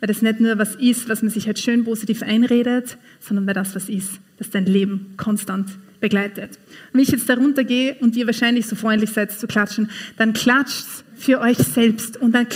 [0.00, 3.52] Weil das nicht nur was ist, was man sich halt schön positiv einredet, sondern weil
[3.52, 5.68] das was ist, das dein Leben konstant
[6.00, 6.52] begleitet.
[6.52, 10.32] Und wenn ich jetzt darunter gehe und ihr wahrscheinlich so freundlich seid zu klatschen, dann
[10.32, 12.46] klatscht für euch selbst und dann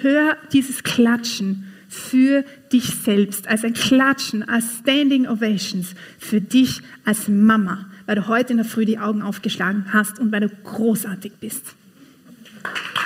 [0.00, 7.28] hör dieses Klatschen für dich selbst, als ein Klatschen, als Standing Ovations für dich als
[7.28, 11.32] Mama, weil du heute in der Früh die Augen aufgeschlagen hast und weil du großartig
[11.40, 11.74] bist.
[12.62, 13.05] Vor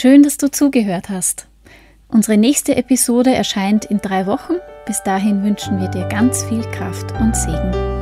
[0.00, 1.46] Schön, dass du zugehört hast.
[2.08, 4.54] Unsere nächste Episode erscheint in drei Wochen.
[4.86, 7.99] Bis dahin wünschen wir dir ganz viel Kraft und Segen.